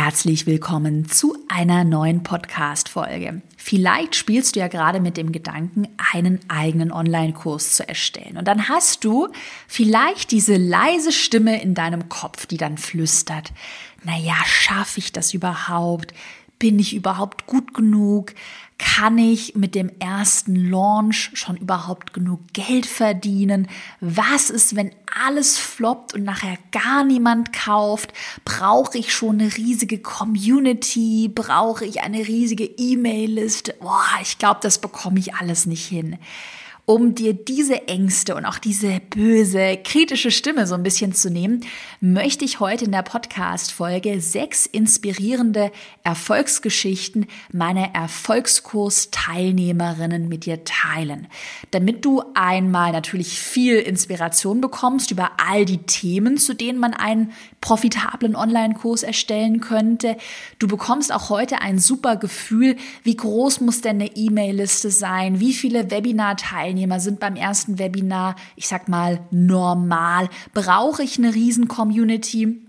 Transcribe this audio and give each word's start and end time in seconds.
Herzlich 0.00 0.46
willkommen 0.46 1.08
zu 1.08 1.36
einer 1.48 1.82
neuen 1.82 2.22
Podcast-Folge. 2.22 3.42
Vielleicht 3.56 4.14
spielst 4.14 4.54
du 4.54 4.60
ja 4.60 4.68
gerade 4.68 5.00
mit 5.00 5.16
dem 5.16 5.32
Gedanken, 5.32 5.88
einen 6.12 6.38
eigenen 6.46 6.92
Online-Kurs 6.92 7.74
zu 7.74 7.88
erstellen. 7.88 8.36
Und 8.36 8.46
dann 8.46 8.68
hast 8.68 9.02
du 9.02 9.26
vielleicht 9.66 10.30
diese 10.30 10.56
leise 10.56 11.10
Stimme 11.10 11.60
in 11.60 11.74
deinem 11.74 12.08
Kopf, 12.08 12.46
die 12.46 12.58
dann 12.58 12.78
flüstert, 12.78 13.52
naja, 14.04 14.36
schaffe 14.46 15.00
ich 15.00 15.10
das 15.10 15.34
überhaupt? 15.34 16.14
Bin 16.58 16.78
ich 16.78 16.94
überhaupt 16.94 17.46
gut 17.46 17.72
genug? 17.72 18.34
Kann 18.78 19.18
ich 19.18 19.54
mit 19.54 19.74
dem 19.74 19.90
ersten 19.98 20.56
Launch 20.56 21.30
schon 21.34 21.56
überhaupt 21.56 22.12
genug 22.12 22.40
Geld 22.52 22.86
verdienen? 22.86 23.68
Was 24.00 24.50
ist, 24.50 24.76
wenn 24.76 24.92
alles 25.24 25.58
floppt 25.58 26.14
und 26.14 26.24
nachher 26.24 26.58
gar 26.72 27.04
niemand 27.04 27.52
kauft? 27.52 28.12
Brauche 28.44 28.98
ich 28.98 29.12
schon 29.12 29.40
eine 29.40 29.56
riesige 29.56 29.98
Community? 29.98 31.30
Brauche 31.32 31.84
ich 31.84 32.00
eine 32.02 32.26
riesige 32.26 32.64
E-Mail-Liste? 32.64 33.74
Boah, 33.80 34.04
ich 34.22 34.38
glaube, 34.38 34.60
das 34.62 34.80
bekomme 34.80 35.18
ich 35.18 35.34
alles 35.34 35.66
nicht 35.66 35.86
hin 35.86 36.18
um 36.88 37.14
dir 37.14 37.34
diese 37.34 37.86
Ängste 37.86 38.34
und 38.34 38.46
auch 38.46 38.56
diese 38.56 39.02
böse, 39.10 39.78
kritische 39.84 40.30
Stimme 40.30 40.66
so 40.66 40.74
ein 40.74 40.82
bisschen 40.82 41.12
zu 41.12 41.28
nehmen, 41.28 41.60
möchte 42.00 42.46
ich 42.46 42.60
heute 42.60 42.86
in 42.86 42.92
der 42.92 43.02
Podcast-Folge 43.02 44.22
sechs 44.22 44.64
inspirierende 44.64 45.70
Erfolgsgeschichten 46.02 47.26
meiner 47.52 47.94
Erfolgskurs-Teilnehmerinnen 47.94 50.30
mit 50.30 50.46
dir 50.46 50.64
teilen. 50.64 51.26
Damit 51.72 52.06
du 52.06 52.22
einmal 52.32 52.92
natürlich 52.92 53.38
viel 53.38 53.76
Inspiration 53.76 54.62
bekommst 54.62 55.10
über 55.10 55.32
all 55.46 55.66
die 55.66 55.82
Themen, 55.82 56.38
zu 56.38 56.54
denen 56.54 56.78
man 56.78 56.94
einen 56.94 57.32
profitablen 57.60 58.34
Online-Kurs 58.34 59.02
erstellen 59.02 59.60
könnte. 59.60 60.16
Du 60.58 60.66
bekommst 60.66 61.12
auch 61.12 61.28
heute 61.28 61.60
ein 61.60 61.78
super 61.78 62.16
Gefühl, 62.16 62.76
wie 63.02 63.16
groß 63.16 63.60
muss 63.60 63.82
denn 63.82 63.96
eine 63.96 64.16
E-Mail-Liste 64.16 64.90
sein, 64.90 65.38
wie 65.38 65.52
viele 65.52 65.90
Webinar-Teilnehmer 65.90 66.77
Teilnehmer 66.78 67.00
sind 67.00 67.18
beim 67.18 67.34
ersten 67.34 67.80
Webinar, 67.80 68.36
ich 68.54 68.68
sag 68.68 68.88
mal, 68.88 69.20
normal? 69.32 70.28
Brauche 70.54 71.02
ich 71.02 71.18
eine 71.18 71.34
Riesen-Community? 71.34 72.62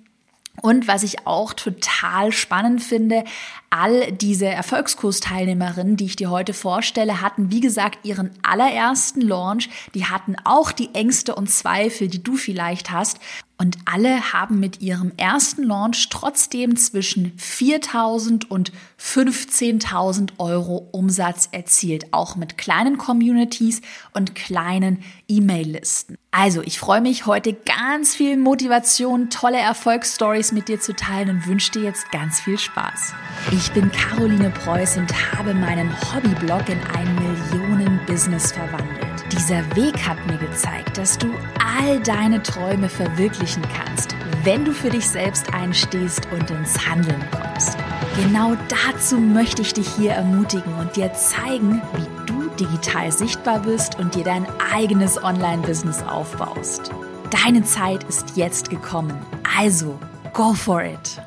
Und 0.61 0.88
was 0.88 1.03
ich 1.03 1.27
auch 1.27 1.53
total 1.53 2.31
spannend 2.31 2.81
finde, 2.81 3.23
all 3.70 4.12
diese 4.12 4.48
Erfolgskursteilnehmerinnen, 4.48 5.98
die 5.98 6.06
ich 6.06 6.16
dir 6.16 6.30
heute 6.30 6.53
vorstelle, 6.53 7.22
hatten, 7.22 7.52
wie 7.52 7.59
gesagt, 7.59 8.06
ihren 8.06 8.31
allerersten 8.42 9.22
Launch. 9.22 9.70
Die 9.94 10.06
hatten 10.06 10.36
auch 10.44 10.72
die 10.72 10.94
Ängste 10.94 11.36
und 11.36 11.50
Zweifel, 11.50 12.08
die 12.08 12.23
du 12.23 12.36
vielleicht 12.36 12.92
hast. 12.92 13.20
Und 13.61 13.78
alle 13.84 14.31
haben 14.31 14.61
mit 14.61 14.81
ihrem 14.81 15.11
ersten 15.17 15.64
Launch 15.64 16.08
trotzdem 16.09 16.78
zwischen 16.78 17.34
4.000 17.38 18.48
und 18.48 18.72
15.000 18.98 20.31
Euro 20.38 20.88
Umsatz 20.94 21.50
erzielt, 21.52 22.14
auch 22.14 22.38
mit 22.38 22.58
kleinen 22.58 22.98
Communities 22.98 23.81
und 24.14 24.33
kleinen 24.33 25.04
E-Mail-Listen. 25.28 26.17
Also, 26.31 26.61
ich 26.61 26.80
freue 26.80 27.02
mich 27.02 27.26
heute 27.26 27.54
ganz 27.54 28.16
viel 28.16 28.38
Motivation, 28.38 29.30
tolle 29.30 29.58
Erfolgsstories 29.58 30.54
mit 30.54 30.70
dir 30.70 30.80
zu 30.80 30.95
teilen 30.95 31.30
und 31.30 31.48
wünsche 31.48 31.72
dir 31.72 31.83
jetzt 31.83 32.11
ganz 32.11 32.39
viel 32.39 32.58
Spaß. 32.58 33.14
Bin 33.71 33.91
Caroline 33.91 34.49
Preuß 34.49 34.97
und 34.97 35.11
habe 35.38 35.53
meinen 35.53 35.91
Hobbyblog 35.91 36.69
in 36.69 36.79
ein 36.95 37.15
Millionen-Business 37.15 38.53
verwandelt. 38.53 39.25
Dieser 39.33 39.59
Weg 39.75 39.97
hat 40.07 40.17
mir 40.27 40.38
gezeigt, 40.38 40.97
dass 40.97 41.17
du 41.17 41.27
all 41.77 41.99
deine 41.99 42.41
Träume 42.41 42.87
verwirklichen 42.87 43.63
kannst, 43.75 44.15
wenn 44.43 44.63
du 44.63 44.71
für 44.71 44.89
dich 44.89 45.07
selbst 45.07 45.53
einstehst 45.53 46.27
und 46.31 46.49
ins 46.49 46.87
Handeln 46.87 47.21
kommst. 47.31 47.77
Genau 48.15 48.55
dazu 48.69 49.17
möchte 49.17 49.61
ich 49.61 49.73
dich 49.73 49.89
hier 49.89 50.11
ermutigen 50.11 50.73
und 50.75 50.95
dir 50.95 51.11
zeigen, 51.13 51.81
wie 51.95 52.25
du 52.25 52.49
digital 52.59 53.11
sichtbar 53.11 53.59
bist 53.59 53.99
und 53.99 54.15
dir 54.15 54.23
dein 54.23 54.47
eigenes 54.73 55.21
Online-Business 55.21 56.02
aufbaust. 56.03 56.92
Deine 57.30 57.64
Zeit 57.64 58.05
ist 58.05 58.37
jetzt 58.37 58.69
gekommen. 58.69 59.14
Also, 59.58 59.99
go 60.33 60.53
for 60.53 60.81
it! 60.81 61.21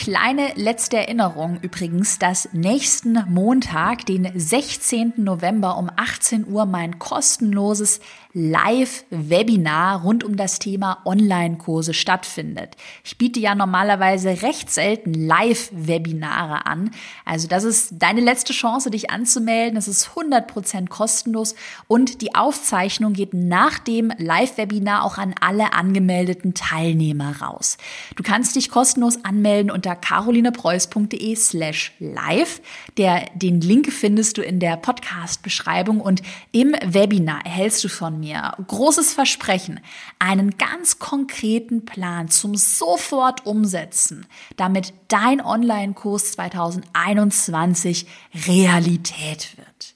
Kleine 0.00 0.52
letzte 0.54 0.96
Erinnerung 0.96 1.58
übrigens, 1.60 2.18
dass 2.18 2.48
nächsten 2.54 3.22
Montag, 3.28 4.06
den 4.06 4.32
16. 4.34 5.12
November 5.18 5.76
um 5.76 5.90
18 5.94 6.46
Uhr 6.48 6.64
mein 6.64 6.98
kostenloses 6.98 8.00
Live-Webinar 8.32 10.02
rund 10.02 10.24
um 10.24 10.36
das 10.36 10.58
Thema 10.58 11.02
Online-Kurse 11.04 11.92
stattfindet. 11.92 12.76
Ich 13.04 13.18
biete 13.18 13.40
ja 13.40 13.54
normalerweise 13.54 14.40
recht 14.42 14.70
selten 14.70 15.12
Live-Webinare 15.12 16.64
an. 16.64 16.92
Also 17.26 17.48
das 17.48 17.64
ist 17.64 17.94
deine 17.98 18.20
letzte 18.20 18.54
Chance, 18.54 18.90
dich 18.90 19.10
anzumelden. 19.10 19.76
Es 19.76 19.88
ist 19.88 20.12
100% 20.14 20.88
kostenlos 20.88 21.56
und 21.88 22.22
die 22.22 22.34
Aufzeichnung 22.34 23.12
geht 23.12 23.34
nach 23.34 23.80
dem 23.80 24.12
Live-Webinar 24.16 25.04
auch 25.04 25.18
an 25.18 25.34
alle 25.40 25.74
angemeldeten 25.74 26.54
Teilnehmer 26.54 27.42
raus. 27.42 27.76
Du 28.14 28.22
kannst 28.22 28.54
dich 28.54 28.70
kostenlos 28.70 29.24
anmelden 29.24 29.72
unter 29.72 29.89
carolinepreuß.de 29.96 31.34
slash 31.36 31.92
live. 31.98 32.60
Der, 32.96 33.26
den 33.34 33.60
Link 33.60 33.92
findest 33.92 34.38
du 34.38 34.42
in 34.42 34.60
der 34.60 34.76
Podcast-Beschreibung 34.76 36.00
und 36.00 36.22
im 36.52 36.74
Webinar 36.84 37.44
erhältst 37.44 37.84
du 37.84 37.88
von 37.88 38.20
mir, 38.20 38.52
großes 38.66 39.12
Versprechen, 39.12 39.80
einen 40.18 40.58
ganz 40.58 40.98
konkreten 40.98 41.84
Plan 41.84 42.28
zum 42.28 42.54
sofort 42.56 43.46
umsetzen, 43.46 44.26
damit 44.56 44.92
dein 45.08 45.40
Online-Kurs 45.40 46.32
2021 46.32 48.06
Realität 48.46 49.56
wird. 49.56 49.89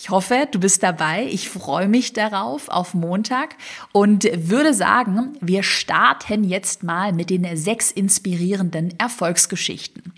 Ich 0.00 0.10
hoffe, 0.10 0.46
du 0.48 0.60
bist 0.60 0.84
dabei. 0.84 1.26
Ich 1.28 1.48
freue 1.48 1.88
mich 1.88 2.12
darauf 2.12 2.68
auf 2.68 2.94
Montag 2.94 3.56
und 3.90 4.28
würde 4.32 4.72
sagen, 4.72 5.36
wir 5.40 5.64
starten 5.64 6.44
jetzt 6.44 6.84
mal 6.84 7.12
mit 7.12 7.30
den 7.30 7.56
sechs 7.56 7.90
inspirierenden 7.90 8.96
Erfolgsgeschichten. 9.00 10.12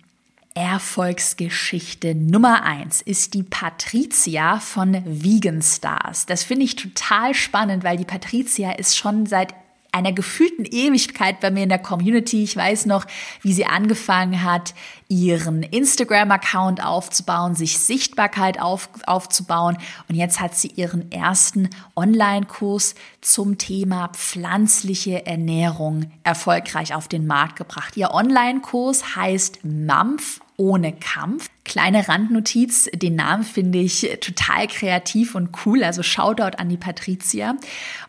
Erfolgsgeschichte 0.53 2.15
Nummer 2.15 2.63
eins 2.63 3.01
ist 3.01 3.33
die 3.33 3.43
Patricia 3.43 4.61
von 4.61 5.03
Vegan 5.07 5.63
Stars. 5.63 6.27
Das 6.27 6.45
finde 6.45 6.67
ich 6.67 6.77
total 6.77 7.33
spannend, 7.33 7.83
weil 7.83 7.97
die 7.97 8.05
Patricia 8.05 8.73
ist 8.73 8.99
schon 8.99 9.25
seit 9.25 9.55
einer 9.93 10.12
gefühlten 10.12 10.65
Ewigkeit 10.65 11.41
bei 11.41 11.51
mir 11.51 11.65
in 11.65 11.69
der 11.69 11.78
Community. 11.78 12.43
Ich 12.43 12.56
weiß 12.56 12.87
noch, 12.87 13.06
wie 13.43 13.53
sie 13.53 13.67
angefangen 13.67 14.43
hat, 14.43 14.75
ihren 15.09 15.62
Instagram-Account 15.62 16.84
aufzubauen, 16.84 17.55
sich 17.55 17.78
Sichtbarkeit 17.78 18.61
auf, 18.61 18.89
aufzubauen. 19.06 19.77
Und 20.09 20.15
jetzt 20.15 20.41
hat 20.41 20.55
sie 20.55 20.69
ihren 20.69 21.11
ersten 21.11 21.71
Online-Kurs 21.97 22.95
zum 23.21 23.59
Thema 23.59 24.09
pflanzliche 24.09 25.27
Ernährung 25.27 26.11
erfolgreich 26.22 26.95
auf 26.95 27.09
den 27.09 27.27
Markt 27.27 27.57
gebracht. 27.57 27.97
Ihr 27.97 28.12
Online-Kurs 28.12 29.17
heißt 29.17 29.65
MAMF 29.65 30.41
ohne 30.57 30.93
Kampf. 30.93 31.49
Kleine 31.71 32.09
Randnotiz, 32.09 32.91
den 32.93 33.15
Namen 33.15 33.45
finde 33.45 33.79
ich 33.79 34.01
total 34.21 34.67
kreativ 34.67 35.37
und 35.37 35.51
cool, 35.65 35.85
also 35.85 36.03
Shoutout 36.03 36.59
an 36.59 36.69
die 36.69 36.77
Patricia. 36.77 37.55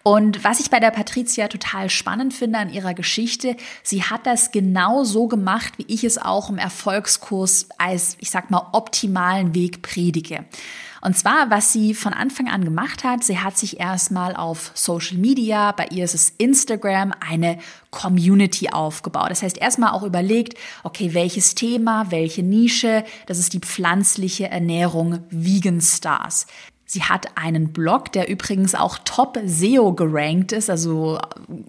Und 0.01 0.43
was 0.43 0.59
ich 0.59 0.71
bei 0.71 0.79
der 0.79 0.89
Patricia 0.89 1.47
total 1.47 1.91
spannend 1.91 2.33
finde 2.33 2.57
an 2.57 2.73
ihrer 2.73 2.95
Geschichte, 2.95 3.55
sie 3.83 4.01
hat 4.01 4.25
das 4.25 4.49
genau 4.49 5.03
so 5.03 5.27
gemacht, 5.27 5.73
wie 5.77 5.85
ich 5.87 6.03
es 6.03 6.17
auch 6.17 6.49
im 6.49 6.57
Erfolgskurs 6.57 7.69
als, 7.77 8.17
ich 8.19 8.31
sag 8.31 8.49
mal, 8.49 8.69
optimalen 8.71 9.53
Weg 9.53 9.83
predige. 9.83 10.43
Und 11.01 11.17
zwar, 11.17 11.49
was 11.49 11.73
sie 11.73 11.95
von 11.95 12.13
Anfang 12.13 12.47
an 12.47 12.63
gemacht 12.63 13.03
hat, 13.03 13.23
sie 13.23 13.39
hat 13.39 13.57
sich 13.57 13.79
erstmal 13.79 14.35
auf 14.35 14.71
Social 14.75 15.17
Media, 15.17 15.71
bei 15.71 15.87
ihr 15.87 16.05
ist 16.05 16.13
es 16.13 16.33
Instagram, 16.37 17.11
eine 17.27 17.57
Community 17.89 18.69
aufgebaut. 18.69 19.31
Das 19.31 19.41
heißt, 19.41 19.57
erstmal 19.57 19.93
auch 19.93 20.03
überlegt, 20.03 20.57
okay, 20.83 21.15
welches 21.15 21.55
Thema, 21.55 22.11
welche 22.11 22.43
Nische, 22.43 23.03
das 23.25 23.39
ist 23.39 23.50
die 23.51 23.59
pflanzliche 23.59 24.49
Ernährung 24.49 25.19
Vegan 25.29 25.81
Stars. 25.81 26.47
Sie 26.91 27.03
hat 27.03 27.37
einen 27.37 27.71
Blog, 27.71 28.11
der 28.11 28.27
übrigens 28.27 28.75
auch 28.75 28.97
top 29.05 29.39
SEO 29.45 29.93
gerankt 29.93 30.51
ist, 30.51 30.69
also 30.69 31.19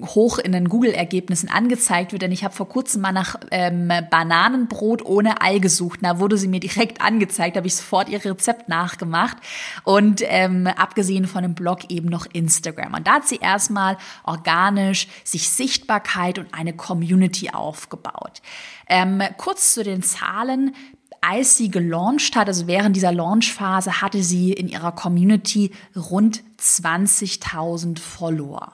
hoch 0.00 0.38
in 0.38 0.50
den 0.50 0.68
Google-Ergebnissen 0.68 1.48
angezeigt 1.48 2.10
wird. 2.10 2.22
Denn 2.22 2.32
ich 2.32 2.42
habe 2.42 2.52
vor 2.52 2.68
kurzem 2.68 3.02
mal 3.02 3.12
nach 3.12 3.36
ähm, 3.52 3.92
Bananenbrot 4.10 5.04
ohne 5.04 5.40
Ei 5.40 5.60
gesucht. 5.60 6.00
Da 6.02 6.18
wurde 6.18 6.36
sie 6.36 6.48
mir 6.48 6.58
direkt 6.58 7.00
angezeigt, 7.00 7.56
habe 7.56 7.68
ich 7.68 7.76
sofort 7.76 8.08
ihr 8.08 8.24
Rezept 8.24 8.68
nachgemacht. 8.68 9.36
Und 9.84 10.22
ähm, 10.24 10.66
abgesehen 10.66 11.28
von 11.28 11.42
dem 11.42 11.54
Blog 11.54 11.88
eben 11.88 12.08
noch 12.08 12.26
Instagram. 12.32 12.94
Und 12.94 13.06
da 13.06 13.12
hat 13.12 13.28
sie 13.28 13.36
erstmal 13.36 13.98
organisch 14.24 15.06
sich 15.22 15.50
Sichtbarkeit 15.50 16.40
und 16.40 16.52
eine 16.52 16.72
Community 16.72 17.50
aufgebaut. 17.50 18.42
Ähm, 18.88 19.22
kurz 19.36 19.72
zu 19.74 19.84
den 19.84 20.02
Zahlen 20.02 20.74
als 21.22 21.56
sie 21.56 21.70
gelauncht 21.70 22.36
hat, 22.36 22.48
also 22.48 22.66
während 22.66 22.96
dieser 22.96 23.12
Launchphase, 23.12 24.02
hatte 24.02 24.22
sie 24.22 24.52
in 24.52 24.68
ihrer 24.68 24.92
Community 24.92 25.70
rund 25.96 26.42
20.000 26.60 27.98
Follower. 27.98 28.72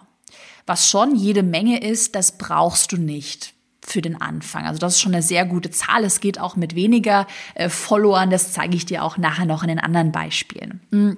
Was 0.66 0.90
schon 0.90 1.14
jede 1.14 1.42
Menge 1.42 1.80
ist, 1.80 2.14
das 2.14 2.36
brauchst 2.36 2.92
du 2.92 2.96
nicht. 2.96 3.54
für 3.80 4.02
den 4.02 4.20
Anfang. 4.20 4.66
Also 4.66 4.78
das 4.78 4.96
ist 4.96 5.00
schon 5.00 5.14
eine 5.14 5.22
sehr 5.22 5.46
gute 5.46 5.70
Zahl. 5.70 6.04
Es 6.04 6.20
geht 6.20 6.38
auch 6.38 6.56
mit 6.56 6.74
weniger 6.74 7.26
äh, 7.54 7.70
Followern. 7.70 8.28
Das 8.28 8.52
zeige 8.52 8.76
ich 8.76 8.84
dir 8.84 9.02
auch 9.02 9.16
nachher 9.16 9.46
noch 9.46 9.62
in 9.62 9.68
den 9.68 9.78
anderen 9.78 10.12
Beispielen. 10.12 10.82
Mhm. 10.90 11.16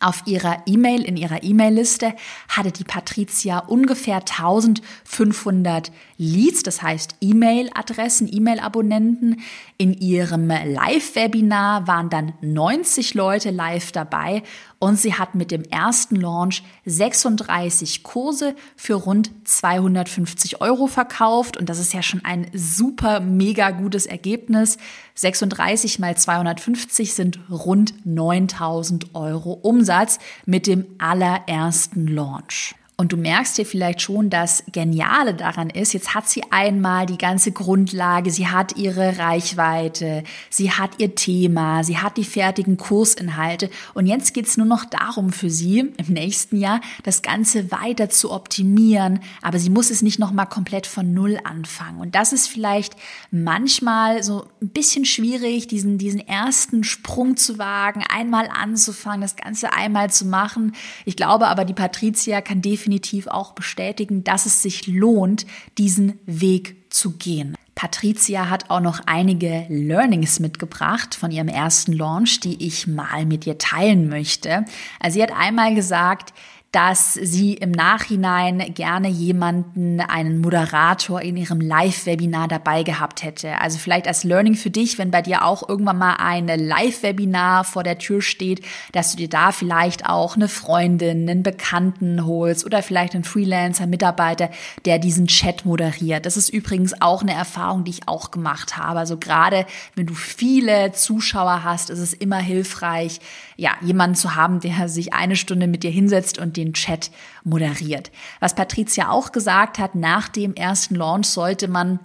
Auf 0.00 0.22
ihrer 0.26 0.62
E-Mail, 0.66 1.02
in 1.02 1.16
ihrer 1.16 1.42
E-Mail-Liste 1.44 2.14
hatte 2.48 2.72
die 2.72 2.84
Patricia 2.84 3.60
ungefähr 3.60 4.16
1500 4.16 5.92
Leads, 6.18 6.62
das 6.62 6.82
heißt 6.82 7.16
E-Mail-Adressen, 7.20 8.28
E-Mail-Abonnenten. 8.30 9.40
In 9.78 9.94
ihrem 9.94 10.48
Live-Webinar 10.48 11.86
waren 11.86 12.10
dann 12.10 12.34
90 12.40 13.14
Leute 13.14 13.50
live 13.50 13.92
dabei 13.92 14.42
und 14.84 14.98
sie 14.98 15.14
hat 15.14 15.34
mit 15.34 15.50
dem 15.50 15.62
ersten 15.62 16.16
Launch 16.16 16.62
36 16.84 18.02
Kurse 18.02 18.54
für 18.76 18.92
rund 18.92 19.30
250 19.44 20.60
Euro 20.60 20.88
verkauft 20.88 21.56
und 21.56 21.70
das 21.70 21.78
ist 21.78 21.94
ja 21.94 22.02
schon 22.02 22.22
ein 22.22 22.48
super, 22.52 23.20
mega 23.20 23.70
gutes 23.70 24.04
Ergebnis. 24.04 24.76
36 25.14 26.00
mal 26.00 26.18
250 26.18 27.14
sind 27.14 27.38
rund 27.50 27.94
9000 28.04 29.14
Euro 29.14 29.54
Umsatz 29.54 30.18
mit 30.44 30.66
dem 30.66 30.84
allerersten 30.98 32.06
Launch. 32.06 32.74
Und 32.96 33.12
du 33.12 33.16
merkst 33.16 33.58
dir 33.58 33.66
vielleicht 33.66 34.02
schon, 34.02 34.30
das 34.30 34.62
Geniale 34.70 35.34
daran 35.34 35.68
ist, 35.68 35.94
jetzt 35.94 36.14
hat 36.14 36.28
sie 36.28 36.44
einmal 36.50 37.06
die 37.06 37.18
ganze 37.18 37.50
Grundlage, 37.50 38.30
sie 38.30 38.46
hat 38.46 38.76
ihre 38.76 39.18
Reichweite, 39.18 40.22
sie 40.48 40.70
hat 40.70 40.92
ihr 40.98 41.16
Thema, 41.16 41.82
sie 41.82 41.98
hat 41.98 42.16
die 42.16 42.24
fertigen 42.24 42.76
Kursinhalte 42.76 43.68
und 43.94 44.06
jetzt 44.06 44.32
geht's 44.32 44.56
nur 44.56 44.66
noch 44.66 44.84
darum 44.84 45.32
für 45.32 45.50
sie 45.50 45.92
im 45.96 46.06
nächsten 46.06 46.56
Jahr, 46.56 46.80
das 47.02 47.22
Ganze 47.22 47.72
weiter 47.72 48.10
zu 48.10 48.30
optimieren, 48.30 49.18
aber 49.42 49.58
sie 49.58 49.70
muss 49.70 49.90
es 49.90 50.02
nicht 50.02 50.20
nochmal 50.20 50.46
komplett 50.46 50.86
von 50.86 51.12
Null 51.12 51.40
anfangen. 51.42 51.98
Und 51.98 52.14
das 52.14 52.32
ist 52.32 52.46
vielleicht 52.46 52.94
manchmal 53.32 54.22
so 54.22 54.46
ein 54.62 54.68
bisschen 54.68 55.04
schwierig, 55.04 55.66
diesen, 55.66 55.98
diesen 55.98 56.20
ersten 56.20 56.84
Sprung 56.84 57.36
zu 57.36 57.58
wagen, 57.58 58.04
einmal 58.08 58.48
anzufangen, 58.48 59.22
das 59.22 59.34
Ganze 59.34 59.72
einmal 59.72 60.10
zu 60.10 60.26
machen. 60.26 60.76
Ich 61.04 61.16
glaube 61.16 61.48
aber, 61.48 61.64
die 61.64 61.74
Patricia 61.74 62.40
kann 62.40 62.62
definitiv 62.62 62.83
definitiv 62.84 63.28
auch 63.28 63.52
bestätigen, 63.52 64.24
dass 64.24 64.44
es 64.44 64.60
sich 64.60 64.86
lohnt, 64.86 65.46
diesen 65.78 66.18
Weg 66.26 66.76
zu 66.92 67.12
gehen. 67.12 67.56
Patricia 67.74 68.50
hat 68.50 68.70
auch 68.70 68.80
noch 68.80 69.00
einige 69.06 69.66
Learnings 69.68 70.38
mitgebracht 70.38 71.14
von 71.14 71.30
ihrem 71.30 71.48
ersten 71.48 71.92
Launch, 71.92 72.40
die 72.40 72.64
ich 72.64 72.86
mal 72.86 73.24
mit 73.24 73.46
dir 73.46 73.56
teilen 73.56 74.08
möchte. 74.08 74.66
Also 75.00 75.14
sie 75.14 75.22
hat 75.22 75.32
einmal 75.32 75.74
gesagt, 75.74 76.34
dass 76.74 77.14
sie 77.14 77.54
im 77.54 77.70
Nachhinein 77.70 78.74
gerne 78.74 79.08
jemanden, 79.08 80.00
einen 80.00 80.40
Moderator 80.40 81.22
in 81.22 81.36
ihrem 81.36 81.60
Live-Webinar 81.60 82.48
dabei 82.48 82.82
gehabt 82.82 83.22
hätte. 83.22 83.60
Also 83.60 83.78
vielleicht 83.78 84.08
als 84.08 84.24
Learning 84.24 84.56
für 84.56 84.70
dich, 84.70 84.98
wenn 84.98 85.12
bei 85.12 85.22
dir 85.22 85.44
auch 85.44 85.68
irgendwann 85.68 85.98
mal 85.98 86.16
ein 86.18 86.48
Live-Webinar 86.48 87.62
vor 87.62 87.84
der 87.84 87.98
Tür 87.98 88.20
steht, 88.20 88.64
dass 88.90 89.12
du 89.12 89.18
dir 89.18 89.28
da 89.28 89.52
vielleicht 89.52 90.06
auch 90.06 90.34
eine 90.34 90.48
Freundin, 90.48 91.30
einen 91.30 91.44
Bekannten 91.44 92.26
holst 92.26 92.66
oder 92.66 92.82
vielleicht 92.82 93.14
einen 93.14 93.22
Freelancer, 93.22 93.86
Mitarbeiter, 93.86 94.50
der 94.84 94.98
diesen 94.98 95.28
Chat 95.28 95.64
moderiert. 95.64 96.26
Das 96.26 96.36
ist 96.36 96.48
übrigens 96.48 97.00
auch 97.00 97.22
eine 97.22 97.34
Erfahrung, 97.34 97.84
die 97.84 97.92
ich 97.92 98.08
auch 98.08 98.32
gemacht 98.32 98.76
habe. 98.76 98.98
Also 98.98 99.16
gerade 99.16 99.64
wenn 99.94 100.06
du 100.06 100.14
viele 100.14 100.90
Zuschauer 100.90 101.62
hast, 101.62 101.90
ist 101.90 102.00
es 102.00 102.14
immer 102.14 102.38
hilfreich, 102.38 103.20
ja, 103.56 103.72
jemanden 103.80 104.16
zu 104.16 104.34
haben, 104.34 104.60
der 104.60 104.88
sich 104.88 105.12
eine 105.12 105.36
Stunde 105.36 105.66
mit 105.66 105.82
dir 105.82 105.90
hinsetzt 105.90 106.38
und 106.38 106.56
den 106.56 106.72
Chat 106.72 107.10
moderiert. 107.44 108.10
Was 108.40 108.54
Patricia 108.54 109.10
auch 109.10 109.32
gesagt 109.32 109.78
hat, 109.78 109.94
nach 109.94 110.28
dem 110.28 110.54
ersten 110.54 110.94
Launch 110.94 111.26
sollte 111.26 111.68
man 111.68 112.00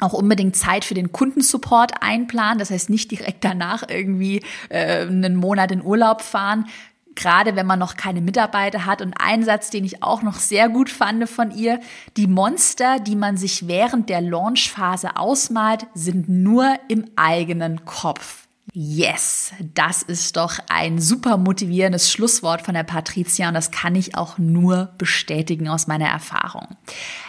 auch 0.00 0.12
unbedingt 0.12 0.56
Zeit 0.56 0.84
für 0.84 0.94
den 0.94 1.12
Kundensupport 1.12 2.02
einplanen. 2.02 2.58
Das 2.58 2.70
heißt 2.70 2.90
nicht 2.90 3.10
direkt 3.10 3.44
danach 3.44 3.82
irgendwie 3.88 4.42
äh, 4.68 5.02
einen 5.02 5.36
Monat 5.36 5.72
in 5.72 5.82
Urlaub 5.82 6.22
fahren. 6.22 6.66
Gerade 7.14 7.56
wenn 7.56 7.66
man 7.66 7.80
noch 7.80 7.96
keine 7.96 8.20
Mitarbeiter 8.20 8.86
hat. 8.86 9.02
Und 9.02 9.14
ein 9.20 9.42
Satz, 9.42 9.70
den 9.70 9.84
ich 9.84 10.04
auch 10.04 10.22
noch 10.22 10.36
sehr 10.36 10.68
gut 10.68 10.88
fand 10.88 11.28
von 11.28 11.50
ihr, 11.50 11.80
die 12.16 12.28
Monster, 12.28 13.00
die 13.00 13.16
man 13.16 13.36
sich 13.36 13.66
während 13.66 14.08
der 14.08 14.20
Launchphase 14.20 15.16
ausmalt, 15.16 15.86
sind 15.94 16.28
nur 16.28 16.76
im 16.86 17.06
eigenen 17.16 17.84
Kopf. 17.84 18.47
Yes, 18.74 19.52
das 19.74 20.02
ist 20.02 20.36
doch 20.36 20.58
ein 20.68 21.00
super 21.00 21.38
motivierendes 21.38 22.12
Schlusswort 22.12 22.60
von 22.62 22.74
der 22.74 22.82
Patricia 22.82 23.48
und 23.48 23.54
das 23.54 23.70
kann 23.70 23.94
ich 23.94 24.14
auch 24.14 24.36
nur 24.36 24.92
bestätigen 24.98 25.68
aus 25.68 25.86
meiner 25.86 26.08
Erfahrung. 26.08 26.76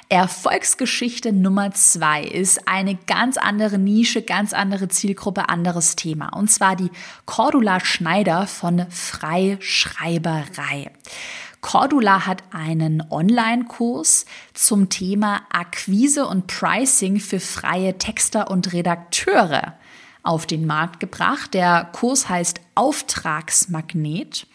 Erfolgsgeschichte 0.09 1.31
Nummer 1.31 1.71
zwei 1.71 2.24
ist 2.24 2.68
eine 2.68 2.95
ganz 2.95 3.38
andere 3.38 3.77
Nische, 3.77 4.21
ganz 4.21 4.51
andere 4.53 4.89
Zielgruppe, 4.89 5.47
anderes 5.47 5.95
Thema. 5.95 6.36
Und 6.36 6.51
zwar 6.51 6.75
die 6.75 6.91
Cordula 7.25 7.80
Schneider 7.80 8.45
von 8.45 8.86
Freischreiberei. 8.89 10.91
Cordula 11.62 12.25
hat 12.25 12.44
einen 12.51 13.03
Online-Kurs 13.09 14.25
zum 14.53 14.89
Thema 14.89 15.41
Akquise 15.51 16.25
und 16.25 16.47
Pricing 16.47 17.19
für 17.19 17.39
freie 17.39 17.97
Texter 17.97 18.50
und 18.50 18.74
Redakteure 18.74 19.75
auf 20.24 20.45
den 20.45 20.66
Markt 20.66 21.00
gebracht. 21.00 21.54
Der 21.54 21.89
Kurs 21.92 22.30
heißt 22.30 22.62
Auftragsmagnet. 22.75 24.48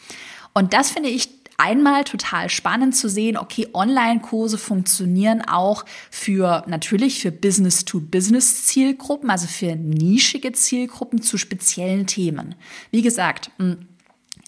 Und 0.52 0.72
das 0.72 0.90
finde 0.90 1.08
ich 1.08 1.28
einmal 1.56 2.04
total 2.04 2.50
spannend 2.50 2.96
zu 2.96 3.08
sehen, 3.08 3.36
okay, 3.36 3.68
Online-Kurse 3.72 4.58
funktionieren 4.58 5.42
auch 5.42 5.84
für 6.10 6.64
natürlich 6.66 7.20
für 7.20 7.30
Business-to-Business-Zielgruppen, 7.30 9.30
also 9.30 9.46
für 9.46 9.76
nischige 9.76 10.52
Zielgruppen 10.52 11.22
zu 11.22 11.38
speziellen 11.38 12.06
Themen. 12.06 12.54
Wie 12.90 13.02
gesagt, 13.02 13.50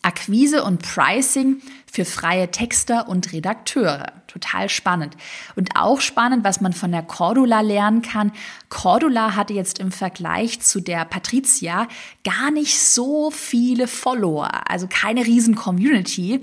Akquise 0.06 0.62
und 0.62 0.82
Pricing 0.82 1.60
für 1.90 2.04
freie 2.04 2.50
Texter 2.50 3.08
und 3.08 3.32
Redakteure. 3.32 4.12
Total 4.28 4.68
spannend. 4.68 5.16
Und 5.56 5.70
auch 5.74 6.00
spannend, 6.00 6.44
was 6.44 6.60
man 6.60 6.72
von 6.72 6.92
der 6.92 7.02
Cordula 7.02 7.60
lernen 7.60 8.02
kann. 8.02 8.32
Cordula 8.68 9.34
hatte 9.34 9.54
jetzt 9.54 9.80
im 9.80 9.90
Vergleich 9.90 10.60
zu 10.60 10.80
der 10.80 11.04
Patricia 11.06 11.88
gar 12.22 12.50
nicht 12.52 12.78
so 12.78 13.30
viele 13.32 13.88
Follower, 13.88 14.70
also 14.70 14.86
keine 14.88 15.26
riesen 15.26 15.56
Community 15.56 16.40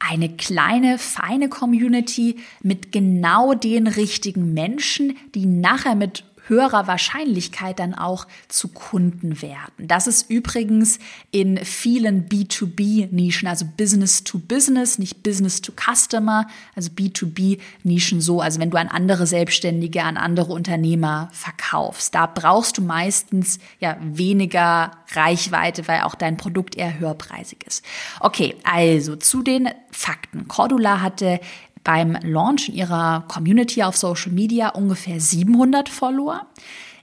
eine 0.00 0.28
kleine, 0.36 0.96
feine 0.98 1.48
Community 1.48 2.36
mit 2.62 2.92
genau 2.92 3.54
den 3.54 3.88
richtigen 3.88 4.54
Menschen, 4.54 5.16
die 5.34 5.44
nachher 5.44 5.96
mit 5.96 6.24
höherer 6.48 6.86
Wahrscheinlichkeit 6.86 7.78
dann 7.78 7.94
auch 7.94 8.26
zu 8.48 8.68
Kunden 8.68 9.42
werden. 9.42 9.86
Das 9.86 10.06
ist 10.06 10.30
übrigens 10.30 10.98
in 11.30 11.58
vielen 11.58 12.28
B2B-Nischen, 12.28 13.46
also 13.46 13.66
Business 13.76 14.24
to 14.24 14.38
Business, 14.38 14.98
nicht 14.98 15.22
Business 15.22 15.60
to 15.60 15.72
Customer, 15.72 16.46
also 16.74 16.90
B2B-Nischen 16.90 18.20
so. 18.20 18.40
Also 18.40 18.60
wenn 18.60 18.70
du 18.70 18.78
an 18.78 18.88
andere 18.88 19.26
Selbstständige, 19.26 20.02
an 20.02 20.16
andere 20.16 20.52
Unternehmer 20.52 21.28
verkaufst, 21.32 22.14
da 22.14 22.26
brauchst 22.26 22.78
du 22.78 22.82
meistens 22.82 23.58
ja 23.80 23.96
weniger 24.00 24.92
Reichweite, 25.12 25.86
weil 25.88 26.02
auch 26.02 26.14
dein 26.14 26.36
Produkt 26.36 26.76
eher 26.76 26.98
höherpreisig 26.98 27.64
ist. 27.66 27.84
Okay, 28.20 28.56
also 28.64 29.16
zu 29.16 29.42
den 29.42 29.68
Fakten. 29.90 30.48
Cordula 30.48 31.00
hatte 31.00 31.40
beim 31.88 32.18
Launch 32.20 32.68
ihrer 32.68 33.24
Community 33.28 33.82
auf 33.82 33.96
Social 33.96 34.30
Media 34.30 34.68
ungefähr 34.68 35.20
700 35.20 35.88
Follower. 35.88 36.46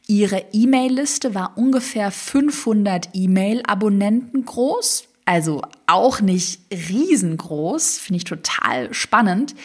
Ihre 0.05 0.45
E-Mail-Liste 0.53 1.33
war 1.33 1.57
ungefähr 1.57 2.11
500 2.11 3.09
E-Mail-Abonnenten 3.13 4.45
groß, 4.45 5.07
also 5.25 5.63
auch 5.87 6.21
nicht 6.21 6.59
riesengroß, 6.71 7.97
finde 7.97 8.17
ich 8.17 8.25
total 8.25 8.93
spannend. 8.93 9.55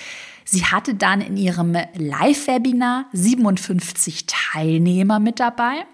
Sie 0.47 0.65
hatte 0.65 0.95
dann 0.95 1.21
in 1.21 1.37
ihrem 1.37 1.77
Live-Webinar 1.97 3.05
57 3.13 4.25
Teilnehmer 4.25 5.19
mit 5.19 5.39
dabei 5.39 5.85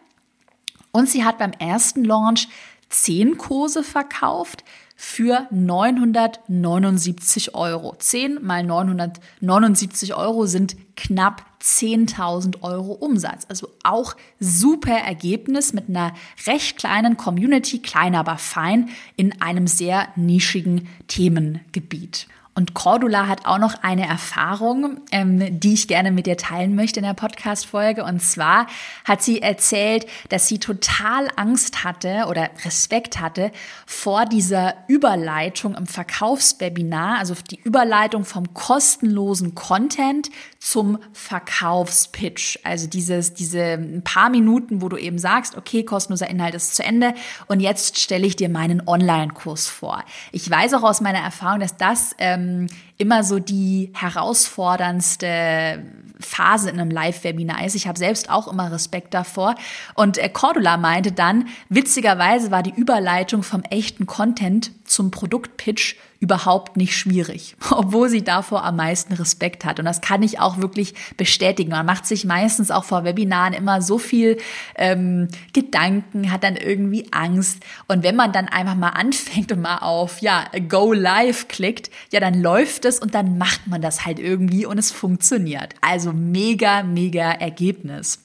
und 0.93 1.09
sie 1.09 1.25
hat 1.25 1.39
beim 1.39 1.51
ersten 1.51 2.05
Launch 2.05 2.47
10 2.91 3.39
Kurse 3.39 3.83
verkauft, 3.83 4.63
für 4.97 5.47
979 5.51 7.55
Euro. 7.55 7.95
10 7.99 8.43
mal 8.43 8.65
979 8.65 10.15
Euro 10.15 10.47
sind 10.47 10.75
knapp 10.97 11.45
10.000 11.63 12.63
Euro 12.63 12.93
Umsatz. 12.93 13.45
Also 13.49 13.69
auch 13.85 14.17
super 14.41 14.95
Ergebnis 14.95 15.75
mit 15.75 15.91
einer 15.91 16.15
recht 16.47 16.79
kleinen 16.79 17.19
Community, 17.19 17.81
klein 17.81 18.15
aber 18.15 18.39
fein, 18.39 18.89
in 19.17 19.43
einem 19.43 19.67
sehr 19.67 20.09
nischigen 20.17 20.89
Themengebiet. 21.09 22.29
Und 22.57 22.73
Cordula 22.73 23.29
hat 23.29 23.45
auch 23.45 23.59
noch 23.59 23.83
eine 23.83 24.09
Erfahrung, 24.09 25.03
ähm, 25.13 25.61
die 25.61 25.75
ich 25.75 25.89
gerne 25.89 26.11
mit 26.11 26.25
dir 26.25 26.39
teilen 26.39 26.75
möchte 26.75 27.01
in 27.01 27.05
der 27.05 27.13
Podcast-Folge. 27.13 28.03
Und 28.03 28.23
zwar 28.23 28.67
hat 29.05 29.23
sie 29.23 29.43
erzählt, 29.43 30.07
dass 30.31 30.49
sie 30.49 30.59
total 30.59 31.29
Angst 31.37 31.85
hatte 31.85 32.25
oder 32.31 32.49
Respekt 32.65 33.21
hatte 33.21 33.53
vor 33.85 34.25
dieser 34.25 34.75
Überleitung 34.89 35.75
im 35.75 35.87
Verkaufswebinar, 35.87 37.19
also 37.19 37.35
die 37.51 37.61
Überleitung 37.61 38.25
vom 38.25 38.55
kostenlosen 38.55 39.55
Content 39.55 40.31
zum 40.67 40.99
Verkaufspitch. 41.13 42.59
Also 42.65 42.89
dieses, 42.89 43.35
diese 43.35 43.79
paar 44.03 44.31
Minuten, 44.31 44.83
wo 44.83 44.89
du 44.89 44.97
eben 44.97 45.17
sagst, 45.17 45.57
okay, 45.57 45.85
kostenloser 45.85 46.29
Inhalt 46.29 46.57
ist 46.57 46.75
zu 46.75 46.83
Ende 46.83 47.15
und 47.47 47.61
jetzt 47.61 48.01
stelle 48.01 48.27
ich 48.27 48.35
dir 48.35 48.49
meinen 48.49 48.83
Online-Kurs 48.85 49.69
vor. 49.69 50.03
Ich 50.33 50.51
weiß 50.51 50.75
auch 50.75 50.83
aus 50.83 51.01
meiner 51.01 51.21
Erfahrung, 51.21 51.61
dass 51.61 51.77
das 51.77 52.17
ähm, 52.19 52.67
immer 52.99 53.23
so 53.23 53.39
die 53.39 53.93
herausforderndste 53.95 55.85
Phase 56.21 56.71
in 56.71 56.81
einem 56.81 56.91
Live-Webinar 56.91 57.65
ist. 57.65 57.75
Ich 57.75 57.87
habe 57.87 57.99
selbst 57.99 58.31
auch 58.31 58.49
immer 58.49 58.71
Respekt 58.73 59.15
davor. 59.15 59.55
Und 59.95 60.19
äh, 60.19 60.29
Cordula 60.29 60.77
meinte 60.77 61.13
dann, 61.13 61.49
witzigerweise 61.69 62.51
war 62.51 62.63
die 62.63 62.75
Überleitung 62.75 63.43
vom 63.43 63.63
echten 63.63 64.07
Content 64.07 64.73
zum 64.85 65.11
Produktpitch 65.11 65.97
überhaupt 66.19 66.77
nicht 66.77 66.97
schwierig, 66.97 67.57
obwohl 67.71 68.09
sie 68.09 68.23
davor 68.23 68.65
am 68.65 68.77
meisten 68.77 69.13
Respekt 69.13 69.65
hat. 69.65 69.79
Und 69.79 69.85
das 69.85 70.01
kann 70.01 70.23
ich 70.23 70.41
auch 70.41 70.59
wirklich 70.59 70.95
bestätigen. 71.17 71.71
Man 71.71 71.87
macht 71.87 72.07
sich 72.07 72.25
meistens 72.25 72.71
auch 72.71 72.85
vor 72.85 73.05
Webinaren 73.05 73.53
immer 73.53 73.83
so 73.83 73.99
viel 73.99 74.39
ähm, 74.77 75.29
Gedanken, 75.53 76.33
hat 76.33 76.43
dann 76.43 76.57
irgendwie 76.57 77.09
Angst. 77.13 77.63
Und 77.87 78.03
wenn 78.03 78.17
man 78.17 78.33
dann 78.33 78.49
einfach 78.49 78.77
mal 78.77 78.91
anfängt 78.91 79.53
und 79.53 79.61
mal 79.61 79.79
auf 79.79 80.21
ja 80.23 80.45
Go 80.69 80.93
Live 80.93 81.49
klickt, 81.49 81.91
ja 82.13 82.21
dann 82.21 82.41
läuft 82.41 82.85
es 82.85 82.99
und 82.99 83.15
dann 83.15 83.39
macht 83.39 83.67
man 83.67 83.83
das 83.83 84.07
halt 84.07 84.19
irgendwie 84.19 84.65
und 84.65 84.79
es 84.79 84.91
funktioniert. 84.91 85.75
Also 85.81 86.06
mega, 86.13 86.83
mega 86.83 87.37
Ergebnis. 87.41 88.19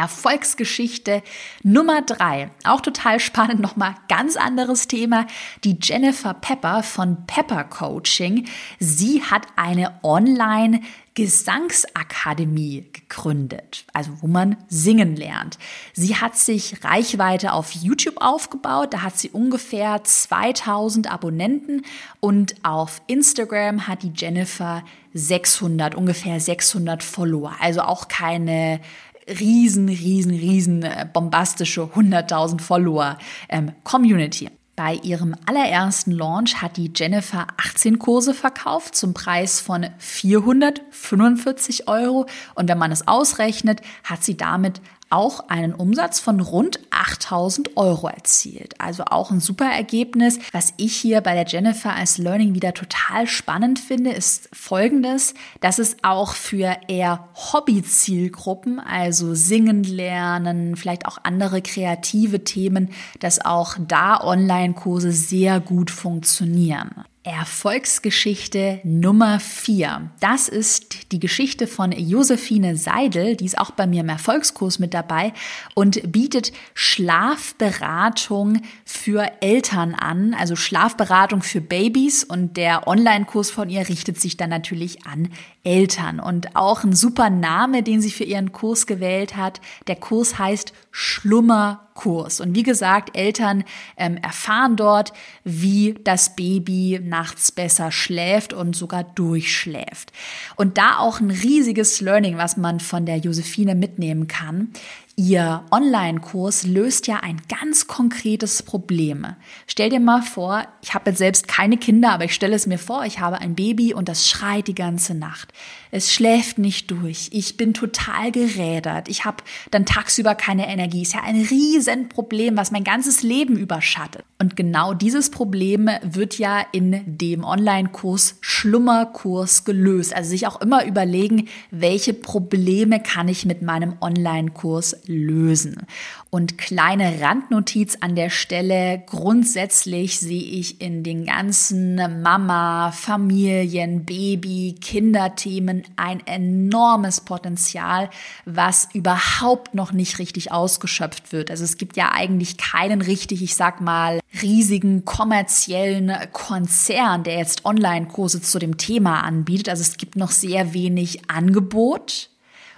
Erfolgsgeschichte 0.00 1.22
Nummer 1.62 2.02
drei. 2.02 2.50
Auch 2.64 2.80
total 2.80 3.20
spannend, 3.20 3.60
nochmal 3.60 3.94
ganz 4.08 4.36
anderes 4.36 4.88
Thema. 4.88 5.26
Die 5.64 5.78
Jennifer 5.80 6.34
Pepper 6.34 6.82
von 6.82 7.26
Pepper 7.26 7.64
Coaching. 7.64 8.46
Sie 8.78 9.22
hat 9.22 9.46
eine 9.56 9.98
Online 10.02 10.80
Gesangsakademie 11.14 12.86
gegründet, 12.92 13.84
also 13.92 14.10
wo 14.20 14.26
man 14.26 14.56
singen 14.66 15.14
lernt. 15.14 15.58
Sie 15.92 16.16
hat 16.16 16.36
sich 16.36 16.82
Reichweite 16.82 17.52
auf 17.52 17.70
YouTube 17.70 18.16
aufgebaut, 18.20 18.92
da 18.92 19.02
hat 19.02 19.16
sie 19.16 19.30
ungefähr 19.30 20.02
2000 20.02 21.10
Abonnenten 21.10 21.84
und 22.18 22.56
auf 22.64 23.00
Instagram 23.06 23.86
hat 23.86 24.02
die 24.02 24.12
Jennifer 24.14 24.82
600, 25.12 25.94
ungefähr 25.94 26.40
600 26.40 27.04
Follower, 27.04 27.54
also 27.60 27.82
auch 27.82 28.08
keine 28.08 28.80
riesen, 29.28 29.88
riesen, 29.88 30.32
riesen 30.32 30.82
äh, 30.82 31.06
bombastische 31.12 31.82
100.000 31.82 32.60
Follower 32.60 33.18
ähm, 33.48 33.72
Community. 33.84 34.50
Bei 34.76 34.94
ihrem 34.94 35.36
allerersten 35.46 36.10
Launch 36.10 36.60
hat 36.60 36.76
die 36.76 36.90
Jennifer 36.92 37.46
18 37.58 38.00
Kurse 38.00 38.34
verkauft 38.34 38.96
zum 38.96 39.14
Preis 39.14 39.60
von 39.60 39.86
445 39.98 41.86
Euro. 41.86 42.26
Und 42.56 42.68
wenn 42.68 42.78
man 42.78 42.90
es 42.90 43.06
ausrechnet, 43.06 43.82
hat 44.02 44.24
sie 44.24 44.36
damit 44.36 44.80
auch 45.14 45.48
einen 45.48 45.74
Umsatz 45.74 46.18
von 46.18 46.40
rund 46.40 46.80
8000 46.90 47.76
Euro 47.76 48.08
erzielt. 48.08 48.80
Also 48.80 49.04
auch 49.04 49.30
ein 49.30 49.38
super 49.38 49.66
Ergebnis. 49.66 50.40
Was 50.50 50.74
ich 50.76 50.96
hier 50.96 51.20
bei 51.20 51.34
der 51.34 51.46
Jennifer 51.46 51.94
als 51.94 52.18
Learning 52.18 52.54
wieder 52.54 52.74
total 52.74 53.28
spannend 53.28 53.78
finde, 53.78 54.10
ist 54.10 54.48
folgendes, 54.52 55.34
dass 55.60 55.78
es 55.78 55.96
auch 56.02 56.34
für 56.34 56.76
eher 56.88 57.28
Hobby-Zielgruppen, 57.34 58.80
also 58.80 59.34
singen 59.34 59.84
lernen, 59.84 60.74
vielleicht 60.74 61.06
auch 61.06 61.18
andere 61.22 61.62
kreative 61.62 62.42
Themen, 62.42 62.90
dass 63.20 63.44
auch 63.44 63.76
da 63.78 64.20
Online-Kurse 64.20 65.12
sehr 65.12 65.60
gut 65.60 65.92
funktionieren. 65.92 67.04
Erfolgsgeschichte 67.24 68.80
Nummer 68.84 69.40
vier. 69.40 70.10
Das 70.20 70.48
ist 70.50 71.10
die 71.10 71.18
Geschichte 71.18 71.66
von 71.66 71.90
Josephine 71.90 72.76
Seidel, 72.76 73.34
die 73.34 73.46
ist 73.46 73.56
auch 73.56 73.70
bei 73.70 73.86
mir 73.86 74.02
im 74.02 74.10
Erfolgskurs 74.10 74.78
mit 74.78 74.92
dabei 74.92 75.32
und 75.72 76.12
bietet 76.12 76.52
Schlafberatung 76.74 78.60
für 78.84 79.32
Eltern 79.40 79.94
an, 79.94 80.34
also 80.34 80.54
Schlafberatung 80.54 81.40
für 81.40 81.62
Babys 81.62 82.24
und 82.24 82.58
der 82.58 82.86
Online-Kurs 82.86 83.50
von 83.50 83.70
ihr 83.70 83.88
richtet 83.88 84.20
sich 84.20 84.36
dann 84.36 84.50
natürlich 84.50 85.06
an 85.06 85.30
Eltern 85.64 86.20
und 86.20 86.56
auch 86.56 86.84
ein 86.84 86.92
super 86.92 87.30
Name, 87.30 87.82
den 87.82 88.02
sie 88.02 88.10
für 88.10 88.24
ihren 88.24 88.52
Kurs 88.52 88.86
gewählt 88.86 89.34
hat. 89.34 89.62
Der 89.86 89.96
Kurs 89.96 90.38
heißt 90.38 90.74
Schlummerkurs. 90.90 92.40
Und 92.40 92.54
wie 92.54 92.62
gesagt, 92.62 93.16
Eltern 93.16 93.64
ähm, 93.96 94.18
erfahren 94.18 94.76
dort, 94.76 95.14
wie 95.42 95.94
das 96.04 96.36
Baby 96.36 97.00
nachts 97.02 97.50
besser 97.50 97.90
schläft 97.90 98.52
und 98.52 98.76
sogar 98.76 99.04
durchschläft. 99.04 100.12
Und 100.56 100.76
da 100.76 100.98
auch 100.98 101.20
ein 101.20 101.30
riesiges 101.30 102.02
Learning, 102.02 102.36
was 102.36 102.58
man 102.58 102.78
von 102.78 103.06
der 103.06 103.16
Josephine 103.16 103.74
mitnehmen 103.74 104.28
kann. 104.28 104.68
Ihr 105.16 105.62
Online-Kurs 105.70 106.64
löst 106.64 107.06
ja 107.06 107.20
ein 107.20 107.40
ganz 107.48 107.86
konkretes 107.86 108.64
Problem. 108.64 109.24
Stell 109.68 109.90
dir 109.90 110.00
mal 110.00 110.22
vor, 110.22 110.66
ich 110.82 110.92
habe 110.92 111.10
jetzt 111.10 111.18
selbst 111.18 111.46
keine 111.46 111.76
Kinder, 111.76 112.10
aber 112.10 112.24
ich 112.24 112.34
stelle 112.34 112.56
es 112.56 112.66
mir 112.66 112.78
vor, 112.78 113.04
ich 113.04 113.20
habe 113.20 113.38
ein 113.38 113.54
Baby 113.54 113.94
und 113.94 114.08
das 114.08 114.28
schreit 114.28 114.66
die 114.66 114.74
ganze 114.74 115.14
Nacht. 115.14 115.52
Es 115.92 116.12
schläft 116.12 116.58
nicht 116.58 116.90
durch. 116.90 117.28
Ich 117.30 117.56
bin 117.56 117.72
total 117.72 118.32
gerädert. 118.32 119.08
Ich 119.08 119.24
habe 119.24 119.44
dann 119.70 119.86
tagsüber 119.86 120.34
keine 120.34 120.66
Energie. 120.66 121.02
Ist 121.02 121.14
ja 121.14 121.22
ein 121.22 121.40
Riesenproblem, 121.40 122.56
was 122.56 122.72
mein 122.72 122.82
ganzes 122.82 123.22
Leben 123.22 123.56
überschattet. 123.56 124.24
Und 124.40 124.56
genau 124.56 124.94
dieses 124.94 125.30
Problem 125.30 125.88
wird 126.02 126.36
ja 126.38 126.66
in 126.72 127.02
dem 127.06 127.44
Online-Kurs 127.44 128.38
Schlummerkurs 128.40 129.64
gelöst. 129.64 130.16
Also 130.16 130.30
sich 130.30 130.48
auch 130.48 130.60
immer 130.60 130.84
überlegen, 130.84 131.46
welche 131.70 132.12
Probleme 132.12 133.00
kann 133.00 133.28
ich 133.28 133.46
mit 133.46 133.62
meinem 133.62 133.94
Online-Kurs 134.00 135.03
lösen. 135.06 135.86
Und 136.30 136.58
kleine 136.58 137.20
Randnotiz 137.20 137.96
an 138.00 138.16
der 138.16 138.30
Stelle. 138.30 139.02
Grundsätzlich 139.06 140.18
sehe 140.18 140.42
ich 140.42 140.80
in 140.80 141.02
den 141.04 141.26
ganzen 141.26 142.22
Mama, 142.22 142.90
Familien, 142.92 144.04
Baby, 144.04 144.76
Kinderthemen 144.80 145.84
ein 145.96 146.26
enormes 146.26 147.20
Potenzial, 147.20 148.10
was 148.44 148.88
überhaupt 148.94 149.74
noch 149.74 149.92
nicht 149.92 150.18
richtig 150.18 150.50
ausgeschöpft 150.50 151.32
wird. 151.32 151.50
Also 151.50 151.64
es 151.64 151.76
gibt 151.76 151.96
ja 151.96 152.12
eigentlich 152.12 152.56
keinen 152.56 153.00
richtig, 153.00 153.42
ich 153.42 153.54
sag 153.54 153.80
mal, 153.80 154.20
riesigen 154.42 155.04
kommerziellen 155.04 156.12
Konzern, 156.32 157.22
der 157.22 157.38
jetzt 157.38 157.64
Online-Kurse 157.64 158.42
zu 158.42 158.58
dem 158.58 158.76
Thema 158.76 159.20
anbietet. 159.20 159.68
Also 159.68 159.82
es 159.82 159.96
gibt 159.96 160.16
noch 160.16 160.30
sehr 160.30 160.74
wenig 160.74 161.30
Angebot 161.30 162.30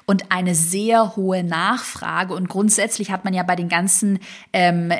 und 0.08 0.30
eine 0.30 0.54
sehr 0.54 1.16
hohe 1.16 1.42
Nachfrage. 1.42 2.32
Und 2.32 2.48
grundsätzlich 2.48 3.10
hat 3.10 3.24
man 3.24 3.34
ja 3.34 3.42
bei 3.42 3.56
den 3.56 3.68
ganzen 3.68 4.20
ähm, 4.52 4.92